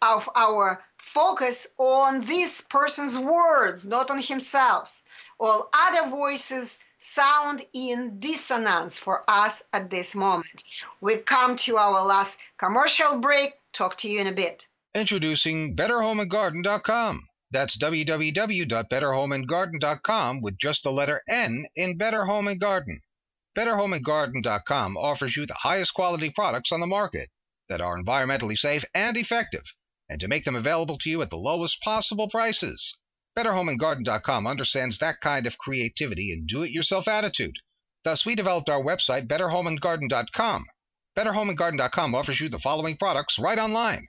of 0.02 0.28
our 0.34 0.82
focus 0.98 1.68
on 1.78 2.20
this 2.22 2.62
person's 2.62 3.16
words, 3.18 3.86
not 3.86 4.10
on 4.10 4.20
himself. 4.20 5.02
All 5.38 5.68
other 5.72 6.10
voices 6.10 6.80
sound 6.98 7.64
in 7.74 8.18
dissonance 8.18 8.98
for 8.98 9.22
us 9.28 9.62
at 9.72 9.90
this 9.90 10.14
moment. 10.14 10.64
We 11.00 11.18
come 11.18 11.56
to 11.56 11.76
our 11.76 12.02
last 12.04 12.38
commercial 12.56 13.18
break. 13.18 13.54
Talk 13.72 13.98
to 13.98 14.08
you 14.08 14.20
in 14.20 14.26
a 14.26 14.32
bit. 14.32 14.66
Introducing 14.94 15.76
BetterHomeAndGarden.com. 15.76 17.20
That's 17.50 17.76
www.betterhomeandgarden.com 17.76 20.40
with 20.40 20.58
just 20.58 20.84
the 20.84 20.90
letter 20.90 21.20
N 21.28 21.66
in 21.76 21.98
Better 21.98 22.24
Home 22.24 22.48
and 22.48 22.58
Garden. 22.58 23.00
BetterHomeAndGarden.com 23.56 24.96
offers 24.96 25.36
you 25.36 25.46
the 25.46 25.54
highest 25.54 25.94
quality 25.94 26.30
products 26.30 26.72
on 26.72 26.80
the 26.80 26.86
market 26.86 27.28
that 27.68 27.80
are 27.80 27.96
environmentally 27.96 28.58
safe 28.58 28.84
and 28.94 29.16
effective, 29.16 29.62
and 30.08 30.20
to 30.20 30.28
make 30.28 30.44
them 30.44 30.56
available 30.56 30.98
to 30.98 31.10
you 31.10 31.22
at 31.22 31.30
the 31.30 31.36
lowest 31.36 31.80
possible 31.80 32.28
prices. 32.28 32.96
BetterHomeAndGarden.com 33.36 34.46
understands 34.46 34.98
that 34.98 35.20
kind 35.20 35.46
of 35.46 35.58
creativity 35.58 36.32
and 36.32 36.48
do-it-yourself 36.48 37.06
attitude. 37.06 37.56
Thus, 38.02 38.26
we 38.26 38.34
developed 38.34 38.68
our 38.68 38.82
website, 38.82 39.28
BetterHomeAndGarden.com. 39.28 40.66
BetterHomeAndGarden.com 41.16 42.14
offers 42.14 42.40
you 42.40 42.48
the 42.48 42.58
following 42.58 42.96
products 42.96 43.38
right 43.38 43.58
online 43.58 44.08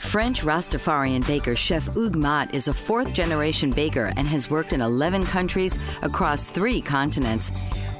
French 0.00 0.42
Rastafarian 0.42 1.24
baker 1.24 1.54
Chef 1.54 1.86
Hugues 1.88 2.16
Mott 2.16 2.52
is 2.52 2.66
a 2.66 2.72
fourth 2.72 3.12
generation 3.12 3.70
baker 3.70 4.12
and 4.16 4.26
has 4.26 4.50
worked 4.50 4.72
in 4.72 4.80
11 4.80 5.24
countries 5.26 5.78
across 6.02 6.48
three 6.48 6.80
continents. 6.80 7.52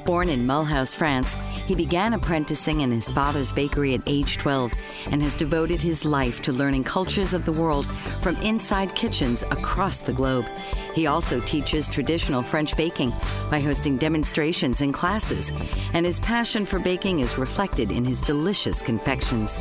Born 0.03 0.27
in 0.27 0.45
Mulhouse, 0.45 0.93
France, 0.93 1.37
he 1.67 1.75
began 1.75 2.13
apprenticing 2.13 2.81
in 2.81 2.91
his 2.91 3.09
father's 3.11 3.53
bakery 3.53 3.93
at 3.93 4.01
age 4.07 4.39
12 4.39 4.73
and 5.11 5.21
has 5.21 5.35
devoted 5.35 5.81
his 5.81 6.03
life 6.03 6.41
to 6.41 6.51
learning 6.51 6.83
cultures 6.83 7.33
of 7.33 7.45
the 7.45 7.53
world 7.53 7.85
from 8.19 8.35
inside 8.37 8.93
kitchens 8.95 9.43
across 9.43 10.01
the 10.01 10.11
globe. 10.11 10.47
He 10.93 11.07
also 11.07 11.39
teaches 11.39 11.87
traditional 11.87 12.41
French 12.41 12.75
baking 12.75 13.13
by 13.49 13.61
hosting 13.61 13.97
demonstrations 13.97 14.81
and 14.81 14.93
classes, 14.93 15.51
and 15.93 16.05
his 16.05 16.19
passion 16.19 16.65
for 16.65 16.79
baking 16.79 17.19
is 17.19 17.37
reflected 17.37 17.89
in 17.91 18.03
his 18.03 18.19
delicious 18.19 18.81
confections. 18.81 19.57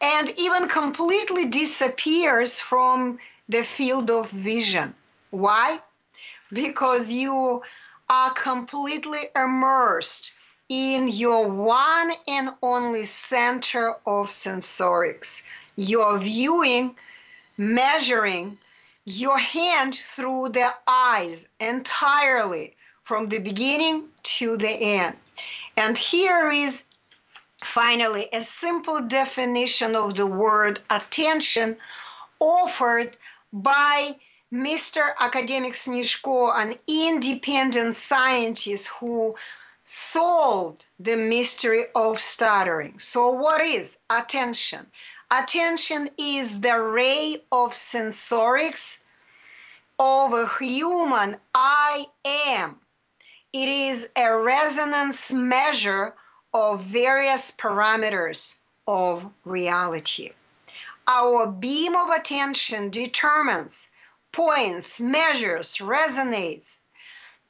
and 0.00 0.28
even 0.38 0.68
completely 0.68 1.46
disappears 1.46 2.60
from 2.60 3.18
the 3.48 3.64
field 3.64 4.10
of 4.10 4.30
vision. 4.30 4.94
Why? 5.30 5.80
Because 6.52 7.10
you 7.10 7.62
are 8.08 8.32
completely 8.32 9.28
immersed 9.34 10.34
in 10.68 11.08
your 11.08 11.48
one 11.48 12.12
and 12.28 12.50
only 12.62 13.04
center 13.04 13.94
of 14.04 14.28
sensorics. 14.28 15.42
You're 15.76 16.18
viewing, 16.18 16.96
measuring, 17.56 18.58
your 19.06 19.38
hand 19.38 19.94
through 19.94 20.48
the 20.48 20.74
eyes 20.86 21.48
entirely 21.60 22.76
from 23.04 23.28
the 23.28 23.38
beginning 23.38 24.08
to 24.24 24.56
the 24.56 24.68
end. 24.68 25.16
And 25.76 25.96
here 25.96 26.50
is 26.50 26.86
finally 27.62 28.28
a 28.32 28.40
simple 28.40 29.00
definition 29.00 29.94
of 29.94 30.16
the 30.16 30.26
word 30.26 30.80
attention 30.90 31.76
offered 32.40 33.16
by 33.52 34.16
Mr. 34.52 35.14
Academic 35.20 35.74
Snizhko, 35.74 36.52
an 36.54 36.76
independent 36.86 37.94
scientist 37.94 38.88
who 38.88 39.36
solved 39.84 40.84
the 40.98 41.16
mystery 41.16 41.84
of 41.94 42.20
stuttering. 42.20 42.98
So, 42.98 43.30
what 43.30 43.60
is 43.60 43.98
attention? 44.10 44.90
Attention 45.30 46.08
is 46.16 46.60
the 46.60 46.80
ray 46.80 47.42
of 47.50 47.72
sensorics 47.72 48.98
of 49.98 50.32
a 50.32 50.46
human 50.46 51.40
I 51.52 52.06
am. 52.24 52.80
It 53.52 53.68
is 53.68 54.12
a 54.14 54.36
resonance 54.38 55.32
measure 55.32 56.14
of 56.54 56.82
various 56.82 57.50
parameters 57.50 58.60
of 58.86 59.28
reality. 59.44 60.30
Our 61.08 61.48
beam 61.48 61.96
of 61.96 62.10
attention 62.10 62.90
determines, 62.90 63.88
points, 64.30 65.00
measures, 65.00 65.78
resonates 65.78 66.82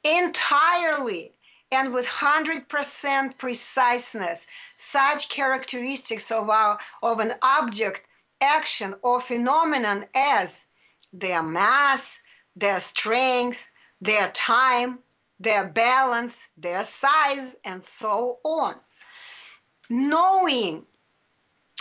entirely 0.03 1.31
and 1.71 1.93
with 1.93 2.05
100% 2.05 3.37
preciseness 3.37 4.47
such 4.77 5.29
characteristics 5.29 6.31
of, 6.31 6.49
our, 6.49 6.79
of 7.03 7.19
an 7.19 7.33
object, 7.41 8.01
action, 8.39 8.95
or 9.01 9.19
phenomenon 9.19 10.05
as 10.15 10.67
their 11.11 11.43
mass, 11.43 12.21
their 12.55 12.79
strength, 12.79 13.69
their 14.01 14.29
time, 14.31 14.99
their 15.39 15.67
balance, 15.67 16.47
their 16.57 16.83
size, 16.83 17.55
and 17.65 17.83
so 17.83 18.39
on. 18.43 18.75
Knowing 19.89 20.85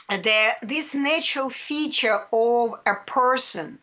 that 0.09 0.59
this 0.62 0.95
natural 0.95 1.51
feature 1.51 2.26
of 2.32 2.74
a 2.87 2.95
person 3.07 3.78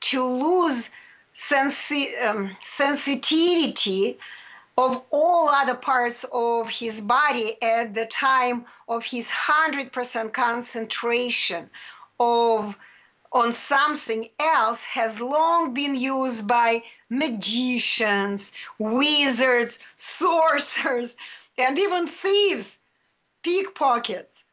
to 0.00 0.24
lose 0.24 0.90
sensi- 1.32 2.16
um, 2.16 2.56
sensitivity 2.60 4.18
of 4.76 5.02
all 5.10 5.48
other 5.48 5.74
parts 5.74 6.24
of 6.32 6.68
his 6.68 7.00
body 7.00 7.60
at 7.62 7.94
the 7.94 8.06
time 8.06 8.66
of 8.88 9.04
his 9.04 9.30
100% 9.30 10.32
concentration 10.32 11.70
of 12.20 12.76
on 13.32 13.52
something 13.52 14.28
else 14.38 14.84
has 14.84 15.20
long 15.20 15.74
been 15.74 15.94
used 15.94 16.46
by 16.46 16.82
magicians, 17.08 18.52
wizards, 18.78 19.78
sorcerers, 19.96 21.16
and 21.58 21.78
even 21.78 22.06
thieves, 22.06 22.78
pickpockets. 23.42 24.44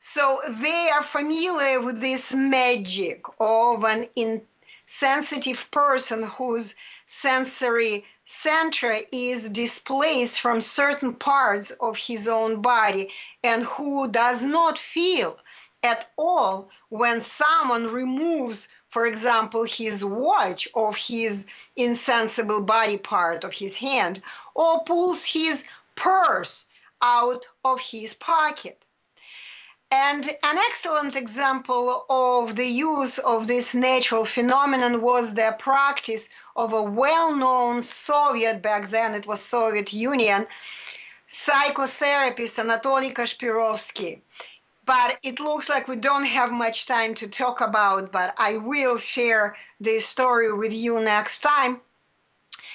So 0.00 0.40
they 0.48 0.90
are 0.92 1.02
familiar 1.02 1.80
with 1.80 2.00
this 2.00 2.32
magic 2.32 3.24
of 3.38 3.84
an 3.84 4.06
insensitive 4.16 5.70
person 5.70 6.22
whose 6.22 6.74
sensory 7.06 8.04
center 8.24 8.96
is 9.10 9.50
displaced 9.50 10.40
from 10.40 10.60
certain 10.60 11.12
parts 11.14 11.70
of 11.72 11.96
his 11.96 12.28
own 12.28 12.62
body 12.62 13.12
and 13.42 13.64
who 13.64 14.08
does 14.08 14.44
not 14.44 14.78
feel 14.78 15.36
at 15.82 16.10
all 16.16 16.70
when 16.90 17.20
someone 17.20 17.88
removes 17.88 18.68
for 18.88 19.06
example 19.06 19.64
his 19.64 20.04
watch 20.04 20.68
of 20.74 20.96
his 20.96 21.46
insensible 21.76 22.62
body 22.62 22.96
part 22.96 23.42
of 23.42 23.52
his 23.52 23.76
hand 23.76 24.22
or 24.54 24.84
pulls 24.84 25.26
his 25.26 25.66
purse 25.96 26.68
out 27.02 27.46
of 27.64 27.80
his 27.80 28.14
pocket 28.14 28.80
and 29.92 30.26
an 30.42 30.56
excellent 30.70 31.16
example 31.16 32.06
of 32.08 32.56
the 32.56 32.66
use 32.66 33.18
of 33.18 33.46
this 33.46 33.74
natural 33.74 34.24
phenomenon 34.24 35.02
was 35.02 35.34
the 35.34 35.54
practice 35.58 36.30
of 36.56 36.72
a 36.72 36.82
well-known 36.82 37.82
Soviet, 37.82 38.62
back 38.62 38.88
then 38.88 39.14
it 39.14 39.26
was 39.26 39.42
Soviet 39.42 39.92
Union, 39.92 40.46
psychotherapist 41.28 42.58
Anatoly 42.58 43.12
Kashpirovsky. 43.12 44.22
But 44.86 45.18
it 45.22 45.40
looks 45.40 45.68
like 45.68 45.88
we 45.88 45.96
don't 45.96 46.24
have 46.24 46.50
much 46.50 46.86
time 46.86 47.12
to 47.16 47.28
talk 47.28 47.60
about, 47.60 48.10
but 48.10 48.34
I 48.38 48.56
will 48.56 48.96
share 48.96 49.56
this 49.78 50.06
story 50.06 50.52
with 50.54 50.72
you 50.72 51.00
next 51.00 51.42
time. 51.42 51.82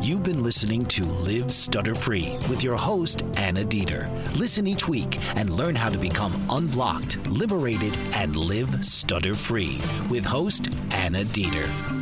You've 0.00 0.24
been 0.24 0.42
listening 0.42 0.84
to 0.86 1.04
Live 1.04 1.52
Stutter 1.52 1.94
Free 1.94 2.36
with 2.48 2.64
your 2.64 2.76
host, 2.76 3.22
Anna 3.36 3.62
Dieter. 3.62 4.10
Listen 4.36 4.66
each 4.66 4.88
week 4.88 5.16
and 5.36 5.50
learn 5.50 5.76
how 5.76 5.90
to 5.90 5.98
become 5.98 6.32
unblocked, 6.50 7.24
liberated, 7.28 7.96
and 8.14 8.34
live 8.34 8.84
stutter 8.84 9.34
free 9.34 9.80
with 10.10 10.24
host 10.24 10.74
Anna 10.90 11.22
Dieter. 11.22 12.01